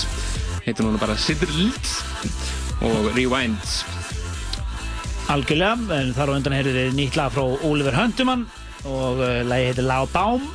Heitir 0.64 0.82
núna 0.82 0.98
bara 0.98 1.14
Lights 1.14 1.92
og 2.82 3.06
Rewind. 3.14 3.68
Algjörlega, 5.30 5.76
en 6.00 6.10
þar 6.16 6.34
á 6.34 6.36
undan 6.40 6.56
heyrðu 6.58 6.74
við 6.74 6.98
nýtt 6.98 7.20
lag 7.20 7.30
frá 7.30 7.46
Oliver 7.46 7.94
Hundumann 7.94 8.42
og 8.90 9.22
uh, 9.22 9.46
lagi 9.46 9.70
heitir 9.70 9.86
Lá 9.86 10.02
Baum 10.10 10.50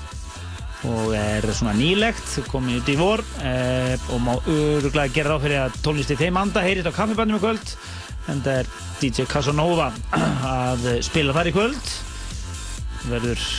og 0.92 1.16
er 1.16 1.48
svona 1.56 1.78
nýlegt, 1.80 2.44
komið 2.52 2.82
út 2.82 2.92
í 2.92 3.00
vor 3.00 3.24
uh, 3.40 3.96
og 4.12 4.24
má 4.28 4.36
öruglega 4.44 5.16
gera 5.22 5.38
ráð 5.38 5.48
fyrir 5.48 5.64
að 5.70 5.82
tónlisti 5.88 6.20
þeim 6.20 6.44
anda 6.44 6.68
heyrist 6.68 6.92
á 6.92 7.00
kaffibandum 7.00 7.40
í 7.40 7.46
kvöld 7.48 7.78
en 8.28 8.44
það 8.44 8.56
er 8.58 8.76
DJ 9.00 9.32
Casanova 9.32 9.94
að 10.60 10.98
spila 11.08 11.40
þar 11.40 11.48
í 11.48 11.60
kvöld. 11.62 12.00
Verður 13.08 13.52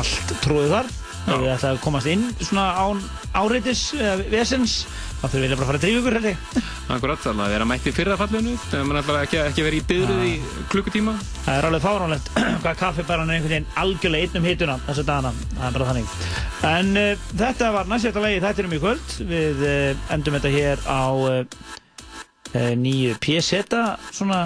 allt 0.00 0.36
tróðið 0.44 0.76
þar 0.76 0.94
og 1.26 1.42
við 1.42 1.52
ætlaðum 1.56 1.76
að 1.76 1.82
komast 1.82 2.10
inn 2.10 2.24
svona 2.38 2.66
án 2.78 3.02
áreitis 3.34 3.88
eða 3.98 4.28
vesens 4.30 4.76
þá 5.16 5.24
þurfum 5.26 5.42
við 5.42 5.52
bara 5.52 5.64
að 5.64 5.70
fara 5.70 5.78
að 5.80 5.86
drífa 5.86 6.00
ykkur 6.02 6.28
ég 6.30 6.44
Akkurat, 6.86 7.18
þannig 7.24 7.42
að 7.42 7.52
vera 7.56 7.66
mætt 7.66 7.88
í 7.88 7.92
fyrra 7.96 8.18
fallinu 8.20 8.52
mann 8.86 9.00
ætlar 9.00 9.24
ekki, 9.24 9.40
ekki 9.42 9.64
verið 9.66 9.80
í 9.80 9.86
byðruð 9.90 10.26
í 10.28 10.34
klukkutíma 10.70 11.16
Það 11.46 11.56
er 11.56 11.68
alveg 11.70 11.82
fáránlegt 11.82 12.30
hvað 12.62 12.78
kaffibaran 12.82 13.32
er 13.32 13.40
einhvern 13.40 13.54
veginn 13.54 13.68
algjörlega 13.82 14.28
einn 14.28 14.40
um 14.40 14.48
hituna 14.50 14.78
þessu 14.86 15.06
dagana, 15.06 15.32
það 15.56 15.66
er 15.68 15.76
bara 15.76 15.88
þannig. 15.90 16.14
En 16.70 16.92
uh, 17.00 17.26
þetta 17.42 17.72
var 17.74 17.90
næstjæta 17.90 18.24
lagi 18.24 18.40
þættinum 18.44 18.76
í 18.76 18.80
kvöld. 18.82 19.14
Við 19.30 19.62
uh, 19.66 20.08
endum 20.14 20.38
þetta 20.38 20.54
hér 20.56 20.82
á 20.86 21.04
uh, 21.16 21.44
nýju 22.80 23.18
PZ, 23.22 23.62
svona, 24.14 24.40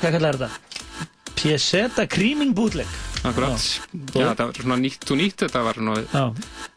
hvað 0.00 0.18
kallar 0.18 0.40
þetta? 0.40 1.08
PZ 1.38 2.06
Creaming 2.12 2.54
Bootleg. 2.56 3.11
Akkurat, 3.22 3.66
já, 4.18 4.24
það 4.34 4.40
var 4.48 4.56
svona 4.58 4.76
nýtt 4.82 5.10
og 5.14 5.18
nýtt 5.20 5.44
þetta 5.44 5.60
var, 5.62 5.78
svona, 5.78 6.22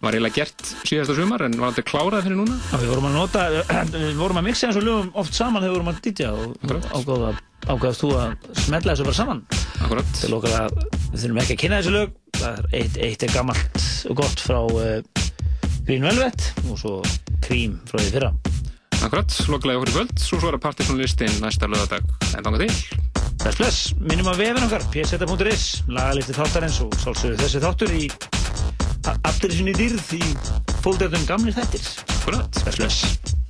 var 0.05 0.13
eiginlega 0.13 0.35
gert 0.35 0.67
síðasta 0.85 1.15
sumar 1.17 1.41
en 1.47 1.55
var 1.57 1.71
aldrei 1.71 1.85
klárað 1.89 2.27
fyrir 2.27 2.37
núna 2.37 2.57
Já, 2.69 2.75
við 2.83 2.91
vorum 2.91 3.07
að 3.09 3.15
nota, 3.17 3.45
við 3.95 4.19
vorum 4.19 4.39
að 4.41 4.45
mixa 4.51 4.69
eins 4.69 4.77
og 4.77 4.85
lögum 4.85 5.09
oft 5.23 5.33
saman 5.33 5.63
þegar 5.63 5.73
við 5.73 5.77
vorum 5.79 5.89
að 5.89 6.01
DJ 6.05 6.29
og 6.29 6.75
ágáða, 6.93 7.31
ágáðast 7.65 8.05
þú 8.05 8.11
að 8.19 8.35
smetla 8.61 8.93
þessu 8.93 9.07
bara 9.07 9.17
saman. 9.17 9.41
Akkurat. 9.81 10.13
Til 10.21 10.31
okkar 10.37 10.55
að 10.59 10.77
við 10.85 11.23
þurfum 11.23 11.41
ekki 11.41 11.57
að 11.57 11.61
kynna 11.63 11.81
þessu 11.81 11.95
lög. 11.95 12.15
Það 12.35 12.59
er 12.61 12.69
eitt, 12.81 12.99
eitt 13.09 13.25
er 13.25 13.33
gammalt 13.33 13.87
og 14.11 14.21
gott 14.21 14.45
frá 14.45 14.59
uh, 14.61 15.25
Green 15.87 16.05
Velvet 16.05 16.49
og 16.69 16.77
svo 16.81 16.99
Cream 17.45 17.79
frá 17.89 17.97
því 18.03 18.13
fyrra. 18.19 18.33
Akkurat, 19.01 19.41
lokalega 19.49 19.81
okkur 19.81 19.93
í 19.95 19.97
kvöld, 19.97 20.15
svo 20.21 20.41
svara 20.41 20.61
partysónlistin 20.61 21.41
næsta 21.41 21.69
lögadag 21.69 22.05
en 22.35 22.45
þanga 22.45 22.67
til. 22.67 23.24
Bless, 23.45 23.57
bless, 23.61 23.79
minnum 24.01 24.25
að 24.31 24.39
vefin 24.41 24.63
okkar, 24.65 24.85
pseta.is, 24.89 25.65
lagalisti 25.93 26.33
þáttarins 26.33 26.79
og 26.81 26.97
sálsögðu 27.03 27.37
þessi 27.43 27.61
þáttur 27.61 27.93
í 27.93 28.07
allir 29.13 29.53
sinni 29.59 29.77
dýrð 29.77 30.11
í 30.17 30.33
fólkdæftum 30.81 31.29
gamli 31.29 31.53
þættir. 31.53 31.85
Bless, 32.25 32.65
bless. 32.73 33.44